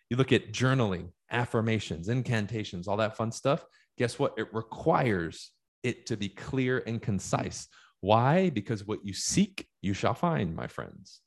You 0.10 0.18
look 0.18 0.32
at 0.32 0.52
journaling, 0.52 1.10
affirmations, 1.32 2.10
incantations, 2.10 2.88
all 2.88 2.98
that 2.98 3.18
fun 3.18 3.32
stuff. 3.32 3.66
Guess 3.98 4.20
what? 4.20 4.34
It 4.38 4.54
requires 4.54 5.52
it 5.84 6.06
to 6.08 6.18
be 6.18 6.30
clear 6.30 6.84
and 6.86 7.02
concise. 7.02 7.68
Why? 8.02 8.50
Because 8.50 8.86
what 8.86 9.06
you 9.06 9.14
seek, 9.14 9.68
you 9.82 9.94
shall 9.94 10.14
find, 10.14 10.56
my 10.56 10.68
friends. 10.68 11.22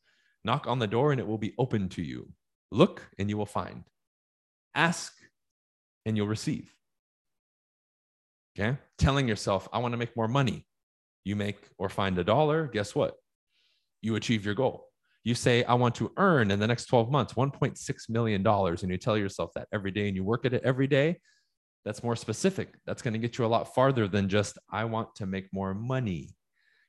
Knock 0.45 0.67
on 0.67 0.79
the 0.79 0.87
door 0.87 1.13
and 1.13 1.21
it 1.21 1.27
will 1.27 1.39
be 1.39 1.55
open 1.59 1.89
to 1.91 2.03
you. 2.03 2.29
Look 2.71 3.09
and 3.19 3.29
you 3.29 3.37
will 3.37 3.47
find. 3.47 3.85
Ask 4.75 5.13
and 6.07 6.17
you'll 6.17 6.29
receive. 6.29 6.73
Okay. 8.59 8.79
Telling 8.99 9.29
yourself, 9.29 9.69
I 9.73 9.79
want 9.79 9.93
to 9.93 9.99
make 9.99 10.17
more 10.17 10.29
money. 10.29 10.67
You 11.25 11.37
make 11.37 11.59
or 11.79 11.89
find 11.89 12.19
a 12.19 12.25
dollar. 12.25 12.67
Guess 12.67 12.95
what? 12.95 13.17
You 14.03 14.17
achieve 14.17 14.45
your 14.45 14.55
goal. 14.55 14.90
You 15.25 15.35
say, 15.35 15.65
I 15.65 15.75
want 15.75 15.95
to 15.97 16.13
earn 16.17 16.51
in 16.51 16.59
the 16.59 16.67
next 16.67 16.87
12 16.87 17.11
months 17.11 17.35
$1.6 17.35 18.09
million. 18.09 18.47
And 18.47 18.91
you 18.91 18.97
tell 18.97 19.19
yourself 19.19 19.51
that 19.55 19.69
every 19.73 19.91
day 19.91 20.09
and 20.09 20.17
you 20.17 20.25
work 20.25 20.47
at 20.47 20.55
it 20.55 20.63
every 20.65 20.87
day. 20.87 21.19
That's 21.85 22.03
more 22.03 22.17
specific. 22.17 22.75
That's 22.87 23.03
going 23.03 23.13
to 23.13 23.19
get 23.19 23.39
you 23.39 23.45
a 23.45 23.47
lot 23.47 23.75
farther 23.75 24.09
than 24.09 24.29
just, 24.29 24.59
I 24.71 24.85
want 24.85 25.15
to 25.17 25.27
make 25.27 25.47
more 25.53 25.75
money. 25.75 26.31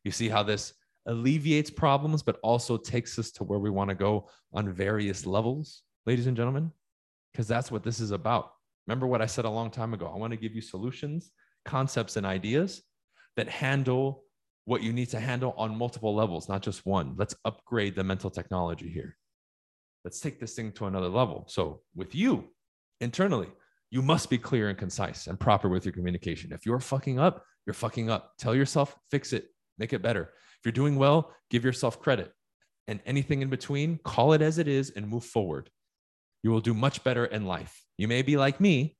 You 0.03 0.11
see 0.11 0.29
how 0.29 0.43
this 0.43 0.73
alleviates 1.05 1.69
problems, 1.69 2.23
but 2.23 2.37
also 2.43 2.77
takes 2.77 3.17
us 3.17 3.31
to 3.31 3.43
where 3.43 3.59
we 3.59 3.69
want 3.69 3.89
to 3.89 3.95
go 3.95 4.29
on 4.53 4.71
various 4.71 5.25
levels, 5.25 5.83
ladies 6.05 6.27
and 6.27 6.37
gentlemen, 6.37 6.71
because 7.31 7.47
that's 7.47 7.71
what 7.71 7.83
this 7.83 7.99
is 7.99 8.11
about. 8.11 8.51
Remember 8.87 9.07
what 9.07 9.21
I 9.21 9.25
said 9.25 9.45
a 9.45 9.49
long 9.49 9.71
time 9.71 9.93
ago? 9.93 10.11
I 10.13 10.17
want 10.17 10.31
to 10.31 10.37
give 10.37 10.53
you 10.53 10.61
solutions, 10.61 11.31
concepts, 11.65 12.17
and 12.17 12.25
ideas 12.25 12.81
that 13.37 13.47
handle 13.47 14.23
what 14.65 14.83
you 14.83 14.93
need 14.93 15.09
to 15.09 15.19
handle 15.19 15.53
on 15.57 15.77
multiple 15.77 16.15
levels, 16.15 16.47
not 16.47 16.61
just 16.61 16.85
one. 16.85 17.15
Let's 17.17 17.35
upgrade 17.45 17.95
the 17.95 18.03
mental 18.03 18.29
technology 18.29 18.89
here. 18.89 19.17
Let's 20.03 20.19
take 20.19 20.39
this 20.39 20.55
thing 20.55 20.71
to 20.73 20.85
another 20.85 21.09
level. 21.09 21.45
So, 21.47 21.81
with 21.95 22.15
you 22.15 22.49
internally, 22.99 23.49
you 23.89 24.01
must 24.01 24.29
be 24.29 24.37
clear 24.37 24.69
and 24.69 24.77
concise 24.77 25.27
and 25.27 25.39
proper 25.39 25.69
with 25.69 25.85
your 25.85 25.93
communication. 25.93 26.53
If 26.53 26.65
you're 26.65 26.79
fucking 26.79 27.19
up, 27.19 27.43
you're 27.65 27.73
fucking 27.73 28.09
up. 28.09 28.33
Tell 28.37 28.55
yourself, 28.55 28.95
fix 29.11 29.33
it, 29.33 29.47
make 29.77 29.93
it 29.93 30.01
better. 30.01 30.23
If 30.23 30.65
you're 30.65 30.71
doing 30.71 30.95
well, 30.95 31.33
give 31.49 31.65
yourself 31.65 31.99
credit. 31.99 32.31
And 32.87 32.99
anything 33.05 33.41
in 33.41 33.49
between, 33.49 33.99
call 34.03 34.33
it 34.33 34.41
as 34.41 34.57
it 34.57 34.67
is 34.67 34.91
and 34.91 35.07
move 35.07 35.23
forward. 35.23 35.69
You 36.43 36.51
will 36.51 36.61
do 36.61 36.73
much 36.73 37.03
better 37.03 37.25
in 37.25 37.45
life. 37.45 37.83
You 37.97 38.07
may 38.07 38.21
be 38.21 38.37
like 38.37 38.59
me, 38.59 38.97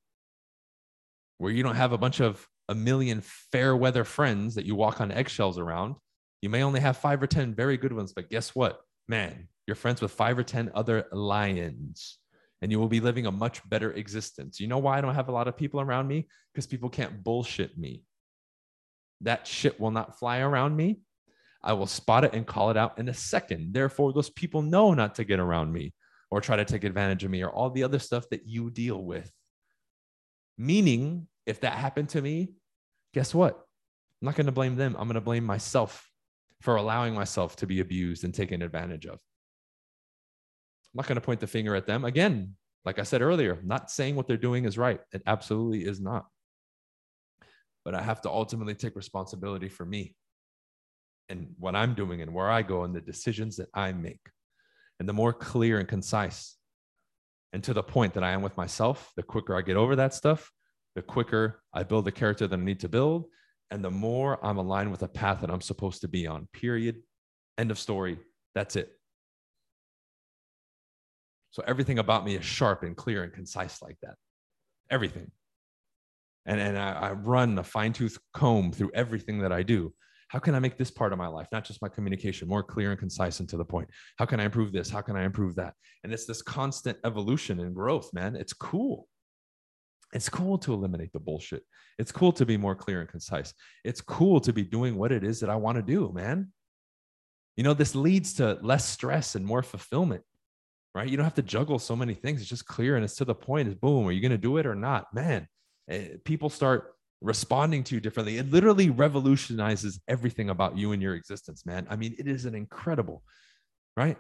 where 1.39 1.51
you 1.51 1.63
don't 1.63 1.75
have 1.75 1.91
a 1.91 1.98
bunch 1.98 2.20
of 2.20 2.48
a 2.71 2.75
million 2.75 3.21
fair 3.51 3.75
weather 3.75 4.05
friends 4.05 4.55
that 4.55 4.65
you 4.65 4.75
walk 4.75 5.01
on 5.01 5.11
eggshells 5.11 5.57
around. 5.57 5.95
You 6.41 6.49
may 6.49 6.63
only 6.63 6.79
have 6.79 6.97
five 6.97 7.21
or 7.21 7.27
10 7.27 7.53
very 7.53 7.75
good 7.75 7.91
ones, 7.91 8.13
but 8.13 8.29
guess 8.29 8.55
what? 8.55 8.79
Man, 9.09 9.49
you're 9.67 9.75
friends 9.75 10.01
with 10.01 10.11
five 10.11 10.37
or 10.37 10.43
10 10.43 10.71
other 10.73 11.05
lions 11.11 12.17
and 12.61 12.71
you 12.71 12.79
will 12.79 12.87
be 12.87 13.01
living 13.01 13.25
a 13.25 13.31
much 13.31 13.67
better 13.69 13.91
existence. 13.91 14.59
You 14.59 14.67
know 14.67 14.77
why 14.77 14.97
I 14.97 15.01
don't 15.01 15.15
have 15.15 15.27
a 15.27 15.33
lot 15.33 15.49
of 15.49 15.57
people 15.57 15.81
around 15.81 16.07
me? 16.07 16.27
Because 16.53 16.65
people 16.65 16.89
can't 16.89 17.23
bullshit 17.23 17.77
me. 17.77 18.03
That 19.19 19.45
shit 19.45 19.79
will 19.79 19.91
not 19.91 20.17
fly 20.17 20.39
around 20.39 20.75
me. 20.75 21.01
I 21.61 21.73
will 21.73 21.87
spot 21.87 22.23
it 22.23 22.33
and 22.33 22.47
call 22.47 22.71
it 22.71 22.77
out 22.77 22.97
in 22.99 23.09
a 23.09 23.13
second. 23.13 23.73
Therefore, 23.73 24.13
those 24.13 24.29
people 24.29 24.61
know 24.61 24.93
not 24.93 25.15
to 25.15 25.25
get 25.25 25.39
around 25.39 25.73
me 25.73 25.93
or 26.29 26.39
try 26.39 26.55
to 26.55 26.65
take 26.65 26.85
advantage 26.85 27.25
of 27.25 27.31
me 27.31 27.43
or 27.43 27.49
all 27.49 27.69
the 27.69 27.83
other 27.83 27.99
stuff 27.99 28.29
that 28.29 28.47
you 28.47 28.71
deal 28.71 29.03
with. 29.03 29.29
Meaning, 30.57 31.27
if 31.45 31.61
that 31.61 31.73
happened 31.73 32.09
to 32.09 32.21
me, 32.21 32.53
guess 33.13 33.34
what? 33.34 33.53
I'm 34.22 34.25
not 34.25 34.36
going 34.36 34.46
to 34.46 34.51
blame 34.51 34.75
them. 34.75 34.96
I'm 34.98 35.08
going 35.08 35.15
to 35.15 35.22
blame 35.22 35.44
myself 35.44 36.10
for 36.62 36.75
allowing 36.75 37.13
myself 37.13 37.56
to 37.58 37.68
be 37.68 37.80
abused 37.80 38.24
and 38.24 38.34
taken 38.34 38.62
advantage 38.62 39.06
of. 39.06 39.13
I'm 39.13 40.98
not 40.98 41.08
going 41.08 41.15
to 41.15 41.22
point 41.22 41.39
the 41.39 41.48
finger 41.48 41.75
at 41.75 41.88
them. 41.88 42.06
Again, 42.06 42.56
like 42.86 43.00
I 43.00 43.03
said 43.03 43.22
earlier, 43.22 43.60
not 43.63 43.89
saying 43.89 44.15
what 44.15 44.27
they're 44.27 44.38
doing 44.38 44.65
is 44.65 44.77
right. 44.77 45.00
It 45.13 45.24
absolutely 45.25 45.86
is 45.86 46.00
not. 46.00 46.25
But 47.84 47.96
I 47.96 48.01
have 48.01 48.22
to 48.22 48.30
ultimately 48.30 48.75
take 48.75 48.96
responsibility 48.96 49.70
for 49.70 49.86
me 49.86 50.15
and 51.30 51.48
what 51.58 51.75
I'm 51.75 51.96
doing 51.96 52.22
and 52.22 52.34
where 52.34 52.50
I 52.50 52.62
go 52.62 52.84
and 52.84 52.96
the 52.96 53.01
decisions 53.01 53.58
that 53.58 53.70
I 53.74 53.91
make. 53.94 54.22
And 55.00 55.10
the 55.10 55.13
more 55.13 55.34
clear 55.34 55.80
and 55.80 55.88
concise 55.88 56.58
and 57.53 57.63
to 57.63 57.74
the 57.74 57.84
point 57.84 58.13
that 58.13 58.24
I 58.24 58.32
am 58.32 58.41
with 58.41 58.56
myself, 58.56 59.12
the 59.15 59.24
quicker 59.24 59.58
I 59.58 59.62
get 59.62 59.77
over 59.77 59.96
that 59.96 60.13
stuff, 60.13 60.51
the 60.95 61.01
quicker 61.01 61.62
I 61.74 61.83
build 61.83 62.05
the 62.05 62.12
character 62.12 62.48
that 62.48 62.60
I 62.60 62.63
need 62.63 62.79
to 62.81 62.89
build, 62.89 63.25
and 63.69 63.83
the 63.83 63.91
more 63.91 64.43
I'm 64.45 64.57
aligned 64.57 64.91
with 64.91 65.03
a 65.03 65.07
path 65.07 65.41
that 65.41 65.50
I'm 65.50 65.62
supposed 65.62 66.01
to 66.01 66.07
be 66.07 66.27
on. 66.27 66.48
Period. 66.53 67.01
End 67.57 67.71
of 67.71 67.79
story. 67.79 68.19
That's 68.55 68.75
it. 68.75 68.91
So 71.51 71.63
everything 71.67 72.00
about 72.00 72.25
me 72.25 72.36
is 72.36 72.45
sharp 72.45 72.83
and 72.83 72.95
clear 72.95 73.24
and 73.24 73.33
concise 73.33 73.81
like 73.81 73.98
that. 74.01 74.15
Everything. 74.89 75.31
And, 76.45 76.60
and 76.60 76.77
I, 76.77 76.91
I 76.91 77.12
run 77.12 77.57
a 77.60 77.63
fine 77.63 77.93
tooth 77.93 78.17
comb 78.33 78.71
through 78.71 78.91
everything 78.93 79.39
that 79.39 79.51
I 79.51 79.63
do. 79.63 79.93
How 80.29 80.39
can 80.39 80.55
I 80.55 80.60
make 80.60 80.77
this 80.77 80.89
part 80.89 81.12
of 81.12 81.19
my 81.19 81.27
life, 81.27 81.48
not 81.51 81.65
just 81.65 81.81
my 81.81 81.89
communication, 81.89 82.48
more 82.48 82.63
clear 82.63 82.91
and 82.91 83.00
concise 83.00 83.41
and 83.41 83.50
to 83.50 83.57
the 83.57 83.65
point? 83.65 83.89
How 84.17 84.25
can 84.25 84.39
I 84.39 84.45
improve 84.45 84.71
this? 84.71 84.89
How 84.89 85.01
can 85.01 85.17
I 85.17 85.24
improve 85.24 85.55
that? 85.55 85.74
And 86.03 86.13
it's 86.13 86.25
this 86.25 86.41
constant 86.41 86.98
evolution 87.03 87.60
and 87.60 87.75
growth, 87.75 88.10
man. 88.13 88.38
It's 88.38 88.53
cool. 88.53 89.10
It's 90.13 90.30
cool 90.30 90.58
to 90.60 90.74
eliminate 90.74 91.13
the 91.13 91.20
bullshit. 91.20 91.63
It's 91.98 92.12
cool 92.12 92.32
to 92.34 92.46
be 92.46 92.58
more 92.58 92.75
clear 92.75 93.00
and 93.01 93.10
concise. 93.10 93.53
It's 93.84 94.01
cool 94.01 94.41
to 94.41 94.51
be 94.51 94.63
doing 94.63 94.98
what 94.98 95.12
it 95.12 95.24
is 95.24 95.39
that 95.39 95.50
I 95.50 95.56
want 95.56 95.77
to 95.77 95.82
do, 95.82 96.12
man. 96.13 96.51
You 97.56 97.63
know, 97.63 97.74
this 97.74 97.96
leads 97.96 98.34
to 98.36 98.58
less 98.62 98.88
stress 98.88 99.36
and 99.36 99.46
more 99.46 99.63
fulfillment 99.63 100.24
right? 100.94 101.08
You 101.08 101.18
don't 101.18 101.24
have 101.24 101.36
to 101.36 101.41
juggle 101.41 101.80
so 101.80 101.96
many 101.96 102.13
things. 102.13 102.41
It's 102.41 102.50
just 102.50 102.65
clear 102.65 102.96
and 102.96 103.03
it's 103.03 103.15
to 103.15 103.25
the 103.25 103.36
point. 103.36 103.68
Is 103.68 103.75
boom, 103.75 104.08
are 104.08 104.12
you 104.12 104.22
going 104.22 104.32
to 104.32 104.38
do 104.38 104.58
it 104.58 104.65
or 104.65 104.75
not? 104.75 105.13
Man, 105.13 105.48
eh, 105.89 106.10
people 106.25 106.50
start 106.50 106.96
responding 107.22 107.84
to 107.86 107.96
you 107.96 108.01
differently. 108.01 108.38
It 108.38 108.51
literally 108.51 108.89
revolutionizes 108.89 110.01
everything 110.08 110.50
about 110.50 110.77
you 110.77 110.91
and 110.91 111.01
your 111.01 111.15
existence, 111.15 111.65
man. 111.65 111.88
I 111.89 111.96
mean, 111.96 112.15
it 112.18 112.27
is 112.27 112.46
an 112.46 112.56
incredible, 112.56 113.24
right? 113.96 114.18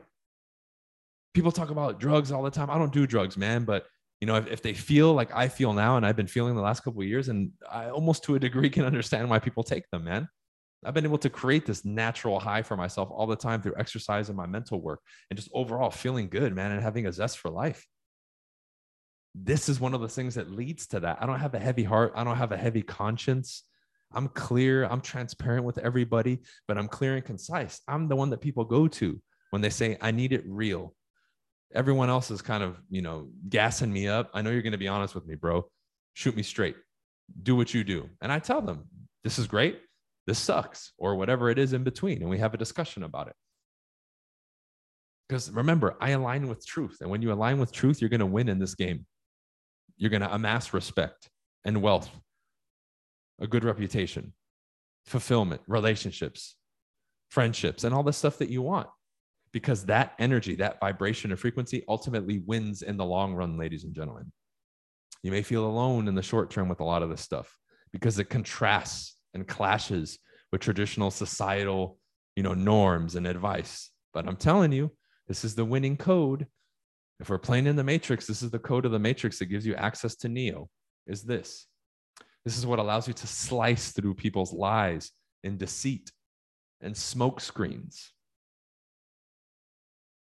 People 1.33 1.51
talk 1.51 1.71
about 1.71 1.99
drugs 1.99 2.31
all 2.31 2.43
the 2.43 2.51
time. 2.51 2.69
I 2.69 2.77
don't 2.77 2.93
do 2.93 3.07
drugs, 3.07 3.37
man, 3.37 3.63
but 3.63 3.85
you 4.21 4.27
know, 4.27 4.35
if, 4.35 4.47
if 4.47 4.61
they 4.61 4.73
feel 4.73 5.13
like 5.13 5.35
I 5.35 5.47
feel 5.47 5.73
now 5.73 5.97
and 5.97 6.05
I've 6.05 6.15
been 6.15 6.27
feeling 6.27 6.55
the 6.55 6.61
last 6.61 6.83
couple 6.83 7.01
of 7.01 7.07
years, 7.07 7.27
and 7.27 7.51
I 7.69 7.89
almost 7.89 8.23
to 8.25 8.35
a 8.35 8.39
degree 8.39 8.69
can 8.69 8.85
understand 8.85 9.29
why 9.29 9.39
people 9.39 9.63
take 9.63 9.89
them, 9.89 10.03
man. 10.03 10.29
I've 10.85 10.93
been 10.93 11.05
able 11.05 11.17
to 11.19 11.29
create 11.29 11.65
this 11.65 11.85
natural 11.85 12.39
high 12.39 12.63
for 12.63 12.75
myself 12.75 13.09
all 13.11 13.27
the 13.27 13.35
time 13.35 13.61
through 13.61 13.75
exercise 13.77 14.29
and 14.29 14.37
my 14.37 14.47
mental 14.47 14.81
work 14.81 15.01
and 15.29 15.37
just 15.37 15.49
overall 15.53 15.91
feeling 15.91 16.29
good, 16.29 16.55
man, 16.55 16.71
and 16.71 16.81
having 16.81 17.07
a 17.07 17.11
zest 17.11 17.39
for 17.39 17.51
life. 17.51 17.85
This 19.33 19.69
is 19.69 19.79
one 19.79 19.93
of 19.93 20.01
the 20.01 20.09
things 20.09 20.35
that 20.35 20.51
leads 20.51 20.87
to 20.87 20.99
that. 20.99 21.19
I 21.21 21.25
don't 21.25 21.39
have 21.39 21.53
a 21.53 21.59
heavy 21.59 21.83
heart. 21.83 22.13
I 22.15 22.23
don't 22.23 22.37
have 22.37 22.51
a 22.51 22.57
heavy 22.57 22.81
conscience. 22.81 23.63
I'm 24.13 24.27
clear. 24.27 24.85
I'm 24.85 25.01
transparent 25.01 25.65
with 25.65 25.77
everybody, 25.77 26.39
but 26.67 26.77
I'm 26.77 26.87
clear 26.87 27.15
and 27.15 27.23
concise. 27.23 27.79
I'm 27.87 28.07
the 28.07 28.15
one 28.15 28.29
that 28.31 28.41
people 28.41 28.65
go 28.65 28.87
to 28.87 29.21
when 29.51 29.61
they 29.61 29.69
say, 29.69 29.97
I 30.01 30.11
need 30.11 30.33
it 30.33 30.43
real. 30.47 30.95
Everyone 31.73 32.09
else 32.09 32.31
is 32.31 32.41
kind 32.41 32.63
of, 32.63 32.77
you 32.89 33.01
know, 33.01 33.29
gassing 33.49 33.91
me 33.91 34.07
up. 34.07 34.29
I 34.33 34.41
know 34.41 34.49
you're 34.49 34.61
going 34.61 34.71
to 34.71 34.77
be 34.77 34.87
honest 34.87 35.15
with 35.15 35.25
me, 35.25 35.35
bro. 35.35 35.65
Shoot 36.13 36.35
me 36.35 36.43
straight. 36.43 36.75
Do 37.43 37.55
what 37.55 37.73
you 37.73 37.83
do. 37.83 38.09
And 38.21 38.31
I 38.31 38.39
tell 38.39 38.61
them, 38.61 38.87
this 39.23 39.39
is 39.39 39.47
great 39.47 39.79
this 40.27 40.39
sucks 40.39 40.93
or 40.97 41.15
whatever 41.15 41.49
it 41.49 41.57
is 41.57 41.73
in 41.73 41.83
between 41.83 42.21
and 42.21 42.29
we 42.29 42.37
have 42.37 42.53
a 42.53 42.57
discussion 42.57 43.03
about 43.03 43.27
it 43.27 43.35
because 45.27 45.49
remember 45.51 45.95
i 45.99 46.11
align 46.11 46.47
with 46.47 46.65
truth 46.65 46.97
and 47.01 47.09
when 47.09 47.21
you 47.21 47.31
align 47.31 47.59
with 47.59 47.71
truth 47.71 48.01
you're 48.01 48.09
going 48.09 48.19
to 48.19 48.25
win 48.25 48.49
in 48.49 48.59
this 48.59 48.75
game 48.75 49.05
you're 49.97 50.09
going 50.09 50.21
to 50.21 50.33
amass 50.33 50.73
respect 50.73 51.29
and 51.65 51.81
wealth 51.81 52.09
a 53.39 53.47
good 53.47 53.63
reputation 53.63 54.33
fulfillment 55.05 55.61
relationships 55.67 56.55
friendships 57.29 57.83
and 57.83 57.93
all 57.95 58.03
the 58.03 58.13
stuff 58.13 58.37
that 58.37 58.49
you 58.49 58.61
want 58.61 58.87
because 59.53 59.85
that 59.85 60.13
energy 60.19 60.55
that 60.55 60.79
vibration 60.79 61.31
and 61.31 61.39
frequency 61.39 61.83
ultimately 61.87 62.39
wins 62.39 62.81
in 62.81 62.97
the 62.97 63.05
long 63.05 63.33
run 63.33 63.57
ladies 63.57 63.83
and 63.83 63.93
gentlemen 63.93 64.31
you 65.23 65.31
may 65.31 65.41
feel 65.41 65.65
alone 65.65 66.07
in 66.07 66.15
the 66.15 66.21
short 66.21 66.49
term 66.49 66.67
with 66.67 66.79
a 66.79 66.85
lot 66.85 67.03
of 67.03 67.09
this 67.09 67.21
stuff 67.21 67.57
because 67.91 68.17
it 68.19 68.29
contrasts 68.29 69.15
and 69.33 69.47
clashes 69.47 70.17
with 70.51 70.61
traditional 70.61 71.11
societal, 71.11 71.97
you 72.35 72.43
know, 72.43 72.53
norms 72.53 73.15
and 73.15 73.27
advice. 73.27 73.89
But 74.13 74.27
I'm 74.27 74.35
telling 74.35 74.71
you, 74.71 74.91
this 75.27 75.45
is 75.45 75.55
the 75.55 75.65
winning 75.65 75.97
code. 75.97 76.47
If 77.19 77.29
we're 77.29 77.37
playing 77.37 77.67
in 77.67 77.75
the 77.75 77.83
matrix, 77.83 78.25
this 78.25 78.41
is 78.41 78.51
the 78.51 78.59
code 78.59 78.85
of 78.85 78.91
the 78.91 78.99
matrix 78.99 79.39
that 79.39 79.45
gives 79.45 79.65
you 79.65 79.75
access 79.75 80.15
to 80.17 80.29
Neo. 80.29 80.69
Is 81.07 81.23
this? 81.23 81.67
This 82.43 82.57
is 82.57 82.65
what 82.65 82.79
allows 82.79 83.07
you 83.07 83.13
to 83.13 83.27
slice 83.27 83.91
through 83.91 84.15
people's 84.15 84.53
lies 84.53 85.11
and 85.43 85.59
deceit 85.59 86.11
and 86.81 86.97
smoke 86.97 87.39
screens. 87.39 88.11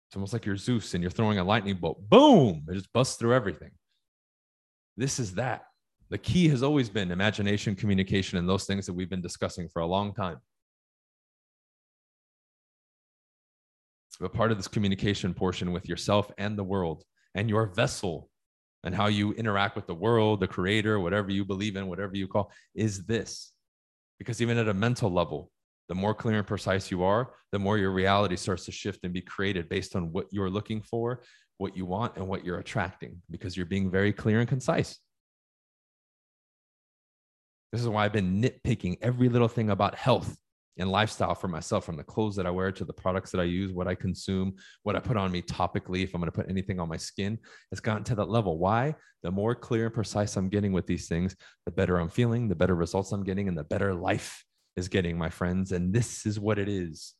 It's 0.07 0.15
almost 0.15 0.33
like 0.33 0.45
you're 0.45 0.57
Zeus 0.57 0.93
and 0.93 1.03
you're 1.03 1.11
throwing 1.11 1.37
a 1.37 1.43
lightning 1.43 1.75
bolt. 1.75 2.09
Boom! 2.09 2.65
It 2.69 2.75
just 2.75 2.93
busts 2.93 3.17
through 3.17 3.33
everything. 3.33 3.71
This 4.95 5.19
is 5.19 5.35
that. 5.35 5.65
The 6.09 6.17
key 6.17 6.47
has 6.49 6.63
always 6.63 6.89
been 6.89 7.11
imagination, 7.11 7.75
communication, 7.75 8.37
and 8.37 8.47
those 8.47 8.65
things 8.65 8.85
that 8.85 8.93
we've 8.93 9.09
been 9.09 9.21
discussing 9.21 9.67
for 9.67 9.81
a 9.81 9.85
long 9.85 10.13
time. 10.13 10.37
But 14.19 14.33
part 14.33 14.51
of 14.51 14.57
this 14.57 14.67
communication 14.67 15.33
portion 15.33 15.71
with 15.71 15.87
yourself 15.87 16.31
and 16.37 16.57
the 16.57 16.63
world 16.63 17.03
and 17.35 17.49
your 17.49 17.67
vessel 17.67 18.29
and 18.83 18.95
how 18.95 19.07
you 19.07 19.33
interact 19.33 19.75
with 19.75 19.85
the 19.85 19.93
world, 19.93 20.39
the 20.39 20.47
creator, 20.47 20.99
whatever 20.99 21.29
you 21.29 21.45
believe 21.45 21.75
in, 21.75 21.87
whatever 21.87 22.15
you 22.15 22.27
call, 22.27 22.51
is 22.73 23.05
this. 23.05 23.51
Because 24.17 24.41
even 24.41 24.57
at 24.57 24.69
a 24.69 24.73
mental 24.73 25.11
level, 25.11 25.51
the 25.89 25.95
more 25.95 26.13
clear 26.13 26.39
and 26.39 26.47
precise 26.47 26.91
you 26.91 27.04
are, 27.04 27.32
the 27.52 27.60
more 27.60 27.78
your 27.78 27.91
reality 27.91 28.36
starts 28.36 28.65
to 28.65 28.71
shift 28.71 29.00
and 29.04 29.13
be 29.13 29.21
created 29.21 29.69
based 29.69 29.95
on 29.95 30.12
what 30.12 30.28
you're 30.32 30.50
looking 30.50 30.82
for, 30.82 31.23
what 31.58 31.78
you 31.78 31.86
want, 31.86 32.17
and 32.17 32.28
what 32.28 32.43
you're 32.43 32.60
attracting, 32.60 33.21
because 33.32 33.56
you're 33.56 33.65
being 33.65 33.89
very 33.89 34.13
clear 34.13 34.39
and 34.39 34.50
concise. 34.50 35.00
This 37.71 37.82
is 37.82 37.88
why 37.88 38.06
I've 38.06 38.13
been 38.13 38.41
nitpicking 38.41 38.97
every 39.02 39.30
little 39.30 39.47
thing 39.47 39.69
about 39.69 39.95
health 39.95 40.38
and 40.80 40.91
lifestyle 40.91 41.34
for 41.34 41.47
myself 41.47 41.86
from 41.86 41.97
the 41.97 42.04
clothes 42.04 42.36
that 42.36 42.45
I 42.45 42.52
wear 42.52 42.71
to 42.71 42.86
the 42.86 42.93
products 42.93 43.32
that 43.32 43.41
I 43.41 43.45
use, 43.45 43.73
what 43.73 43.88
I 43.88 43.95
consume, 43.95 44.56
what 44.84 44.95
I 44.95 45.00
put 45.00 45.17
on 45.17 45.32
me 45.32 45.41
topically, 45.41 46.04
if 46.04 46.13
I'm 46.13 46.21
going 46.21 46.32
to 46.32 46.36
put 46.36 46.50
anything 46.50 46.80
on 46.80 46.88
my 46.88 46.97
skin. 46.97 47.39
It's 47.71 47.82
gotten 47.82 48.04
to 48.06 48.15
that 48.15 48.30
level. 48.30 48.58
Why? 48.58 48.95
The 49.23 49.32
more 49.32 49.56
clear 49.56 49.86
and 49.86 49.93
precise 49.93 50.36
I'm 50.36 50.50
getting 50.50 50.71
with 50.71 50.86
these 50.86 51.08
things, 51.08 51.36
the 51.65 51.71
better 51.71 51.97
I'm 51.97 52.10
feeling, 52.10 52.47
the 52.47 52.56
better 52.56 52.76
results 52.76 53.12
I'm 53.12 53.23
getting, 53.23 53.47
and 53.47 53.58
the 53.58 53.63
better 53.63 53.93
life 53.93 54.43
is 54.77 54.87
getting, 54.87 55.17
my 55.17 55.29
friends. 55.29 55.73
And 55.73 55.93
this 55.93 56.25
is 56.25 56.39
what 56.39 56.59
it 56.59 56.69
is. 56.69 57.13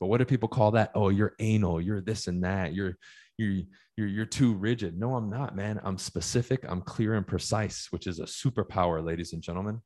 But 0.00 0.08
what 0.08 0.18
do 0.18 0.24
people 0.24 0.48
call 0.48 0.72
that? 0.72 0.90
Oh, 0.94 1.08
you're 1.08 1.34
anal, 1.38 1.80
you're 1.80 2.00
this 2.00 2.26
and 2.26 2.44
that, 2.44 2.74
you're 2.74 2.98
you're 3.38 3.62
you're 3.96 4.08
you're 4.08 4.26
too 4.26 4.54
rigid. 4.54 4.98
No, 4.98 5.14
I'm 5.14 5.30
not, 5.30 5.56
man. 5.56 5.80
I'm 5.84 5.98
specific, 5.98 6.64
I'm 6.68 6.82
clear 6.82 7.14
and 7.14 7.26
precise, 7.26 7.86
which 7.90 8.06
is 8.06 8.18
a 8.18 8.24
superpower, 8.24 9.04
ladies 9.04 9.32
and 9.32 9.42
gentlemen. 9.42 9.80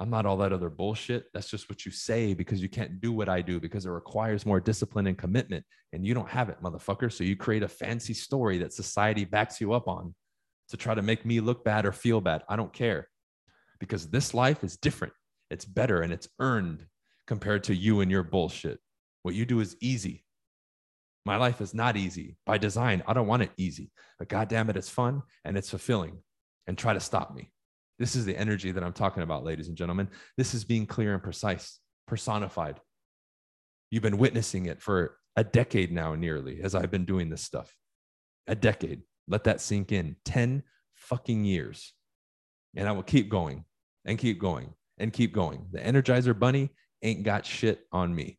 I'm 0.00 0.10
not 0.10 0.26
all 0.26 0.36
that 0.36 0.52
other 0.52 0.70
bullshit. 0.70 1.24
That's 1.34 1.50
just 1.50 1.68
what 1.68 1.84
you 1.84 1.90
say 1.90 2.32
because 2.32 2.62
you 2.62 2.68
can't 2.68 3.00
do 3.00 3.12
what 3.12 3.28
I 3.28 3.42
do 3.42 3.58
because 3.58 3.84
it 3.84 3.90
requires 3.90 4.46
more 4.46 4.60
discipline 4.60 5.08
and 5.08 5.18
commitment. 5.18 5.64
And 5.92 6.06
you 6.06 6.14
don't 6.14 6.28
have 6.28 6.50
it, 6.50 6.62
motherfucker. 6.62 7.12
So 7.12 7.24
you 7.24 7.34
create 7.34 7.64
a 7.64 7.68
fancy 7.68 8.14
story 8.14 8.58
that 8.58 8.72
society 8.72 9.24
backs 9.24 9.60
you 9.60 9.72
up 9.72 9.88
on 9.88 10.14
to 10.68 10.76
try 10.76 10.94
to 10.94 11.02
make 11.02 11.26
me 11.26 11.40
look 11.40 11.64
bad 11.64 11.84
or 11.84 11.90
feel 11.90 12.20
bad. 12.20 12.42
I 12.48 12.54
don't 12.54 12.72
care 12.72 13.08
because 13.80 14.06
this 14.06 14.34
life 14.34 14.62
is 14.62 14.76
different. 14.76 15.14
It's 15.50 15.64
better 15.64 16.02
and 16.02 16.12
it's 16.12 16.28
earned 16.38 16.86
compared 17.26 17.64
to 17.64 17.74
you 17.74 18.00
and 18.00 18.10
your 18.10 18.22
bullshit. 18.22 18.78
What 19.22 19.34
you 19.34 19.44
do 19.44 19.60
is 19.60 19.76
easy. 19.80 20.24
My 21.24 21.36
life 21.36 21.60
is 21.60 21.74
not 21.74 21.96
easy 21.96 22.36
by 22.46 22.58
design. 22.58 23.02
I 23.06 23.12
don't 23.12 23.26
want 23.26 23.42
it 23.42 23.50
easy, 23.56 23.90
but 24.18 24.28
goddamn 24.28 24.70
it, 24.70 24.76
it's 24.76 24.88
fun 24.88 25.22
and 25.44 25.56
it's 25.56 25.70
fulfilling. 25.70 26.22
And 26.66 26.76
try 26.76 26.92
to 26.92 27.00
stop 27.00 27.34
me. 27.34 27.50
This 27.98 28.14
is 28.14 28.24
the 28.24 28.36
energy 28.36 28.72
that 28.72 28.84
I'm 28.84 28.92
talking 28.92 29.22
about, 29.22 29.42
ladies 29.42 29.68
and 29.68 29.76
gentlemen. 29.76 30.08
This 30.36 30.54
is 30.54 30.64
being 30.64 30.86
clear 30.86 31.14
and 31.14 31.22
precise, 31.22 31.80
personified. 32.06 32.78
You've 33.90 34.02
been 34.02 34.18
witnessing 34.18 34.66
it 34.66 34.82
for 34.82 35.16
a 35.34 35.44
decade 35.44 35.90
now, 35.92 36.14
nearly, 36.14 36.60
as 36.62 36.74
I've 36.74 36.90
been 36.90 37.06
doing 37.06 37.30
this 37.30 37.42
stuff. 37.42 37.74
A 38.46 38.54
decade. 38.54 39.02
Let 39.28 39.44
that 39.44 39.60
sink 39.60 39.92
in. 39.92 40.16
10 40.24 40.62
fucking 40.94 41.44
years. 41.44 41.94
And 42.76 42.86
I 42.86 42.92
will 42.92 43.02
keep 43.02 43.30
going 43.30 43.64
and 44.04 44.18
keep 44.18 44.38
going 44.38 44.74
and 44.98 45.12
keep 45.12 45.32
going. 45.32 45.66
The 45.72 45.78
Energizer 45.78 46.38
Bunny 46.38 46.70
ain't 47.02 47.22
got 47.22 47.46
shit 47.46 47.86
on 47.92 48.14
me. 48.14 48.38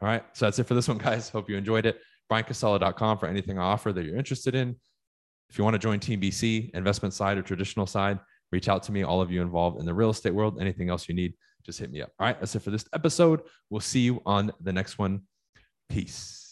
All 0.00 0.08
right. 0.08 0.24
So 0.32 0.46
that's 0.46 0.58
it 0.58 0.64
for 0.64 0.74
this 0.74 0.88
one, 0.88 0.98
guys. 1.06 1.28
Hope 1.28 1.48
you 1.48 1.56
enjoyed 1.56 1.86
it. 1.86 2.00
BryanCasella.com 2.30 3.18
for 3.18 3.26
anything 3.26 3.58
I 3.58 3.62
offer 3.62 3.92
that 3.92 4.04
you're 4.04 4.16
interested 4.16 4.54
in. 4.54 4.76
If 5.50 5.58
you 5.58 5.64
want 5.64 5.74
to 5.74 5.78
join 5.78 6.00
Team 6.00 6.20
BC, 6.20 6.70
investment 6.74 7.14
side 7.14 7.38
or 7.38 7.42
traditional 7.42 7.86
side, 7.86 8.18
reach 8.50 8.68
out 8.68 8.82
to 8.84 8.92
me. 8.92 9.02
All 9.02 9.20
of 9.20 9.30
you 9.30 9.42
involved 9.42 9.78
in 9.78 9.86
the 9.86 9.94
real 9.94 10.10
estate 10.10 10.34
world, 10.34 10.58
anything 10.60 10.88
else 10.88 11.08
you 11.08 11.14
need, 11.14 11.34
just 11.64 11.78
hit 11.78 11.90
me 11.90 12.02
up. 12.02 12.10
All 12.18 12.26
right. 12.26 12.38
That's 12.38 12.54
it 12.54 12.62
for 12.62 12.70
this 12.70 12.86
episode. 12.92 13.42
We'll 13.70 13.80
see 13.80 14.00
you 14.00 14.22
on 14.26 14.52
the 14.60 14.72
next 14.72 14.98
one. 14.98 15.22
Peace. 15.88 16.43